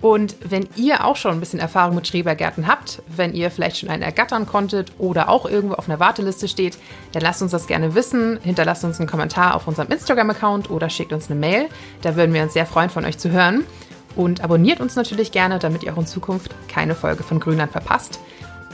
Und 0.00 0.36
wenn 0.48 0.68
ihr 0.76 1.04
auch 1.04 1.16
schon 1.16 1.32
ein 1.32 1.40
bisschen 1.40 1.58
Erfahrung 1.58 1.96
mit 1.96 2.06
Schrebergärten 2.06 2.68
habt, 2.68 3.02
wenn 3.08 3.32
ihr 3.32 3.50
vielleicht 3.50 3.78
schon 3.78 3.88
einen 3.88 4.02
ergattern 4.02 4.46
konntet 4.46 4.92
oder 4.98 5.28
auch 5.28 5.46
irgendwo 5.46 5.74
auf 5.74 5.88
einer 5.88 5.98
Warteliste 5.98 6.46
steht, 6.46 6.76
dann 7.12 7.22
lasst 7.22 7.42
uns 7.42 7.50
das 7.52 7.66
gerne 7.66 7.94
wissen. 7.94 8.38
Hinterlasst 8.42 8.84
uns 8.84 9.00
einen 9.00 9.08
Kommentar 9.08 9.56
auf 9.56 9.66
unserem 9.66 9.90
Instagram-Account 9.90 10.70
oder 10.70 10.88
schickt 10.88 11.12
uns 11.12 11.30
eine 11.30 11.40
Mail. 11.40 11.68
Da 12.02 12.14
würden 12.14 12.34
wir 12.34 12.42
uns 12.42 12.52
sehr 12.52 12.66
freuen, 12.66 12.90
von 12.90 13.04
euch 13.04 13.18
zu 13.18 13.30
hören. 13.30 13.64
Und 14.14 14.44
abonniert 14.44 14.80
uns 14.80 14.94
natürlich 14.94 15.32
gerne, 15.32 15.58
damit 15.58 15.82
ihr 15.82 15.92
auch 15.92 15.98
in 15.98 16.06
Zukunft 16.06 16.54
keine 16.68 16.94
Folge 16.94 17.24
von 17.24 17.40
Grünland 17.40 17.72
verpasst. 17.72 18.20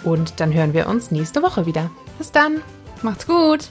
Und 0.05 0.41
dann 0.41 0.53
hören 0.53 0.75
wir 0.75 0.89
uns 0.89 1.11
nächste 1.11 1.43
Woche 1.43 1.67
wieder. 1.67 1.91
Bis 2.19 2.33
dann. 2.33 2.63
Macht's 3.03 3.27
gut. 3.27 3.69